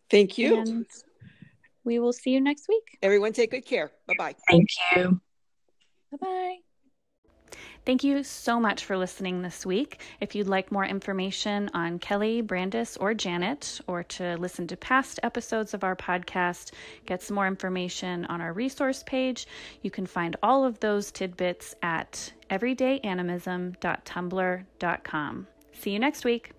Thank 0.09 0.37
you. 0.37 0.59
And 0.59 0.85
we 1.83 1.99
will 1.99 2.13
see 2.13 2.31
you 2.31 2.41
next 2.41 2.67
week. 2.67 2.97
Everyone 3.01 3.33
take 3.33 3.51
good 3.51 3.65
care. 3.65 3.91
Bye-bye. 4.07 4.35
Thank 4.49 4.69
you. 4.95 5.21
Bye 6.11 6.17
bye. 6.21 6.57
Thank 7.85 8.03
you 8.03 8.23
so 8.23 8.59
much 8.59 8.83
for 8.83 8.97
listening 8.97 9.41
this 9.41 9.65
week. 9.65 10.01
If 10.19 10.35
you'd 10.35 10.49
like 10.49 10.73
more 10.73 10.83
information 10.83 11.69
on 11.73 11.99
Kelly, 11.99 12.41
Brandis, 12.41 12.97
or 12.97 13.13
Janet, 13.13 13.79
or 13.87 14.03
to 14.03 14.35
listen 14.35 14.67
to 14.67 14.75
past 14.75 15.21
episodes 15.23 15.73
of 15.73 15.85
our 15.85 15.95
podcast, 15.95 16.73
get 17.05 17.23
some 17.23 17.35
more 17.35 17.47
information 17.47 18.25
on 18.25 18.41
our 18.41 18.51
resource 18.51 19.05
page, 19.05 19.47
you 19.83 19.89
can 19.89 20.05
find 20.05 20.35
all 20.43 20.65
of 20.65 20.81
those 20.81 21.11
tidbits 21.11 21.75
at 21.81 22.33
everydayanimism.tumblr.com. 22.49 25.47
See 25.71 25.91
you 25.91 25.99
next 25.99 26.25
week. 26.25 26.56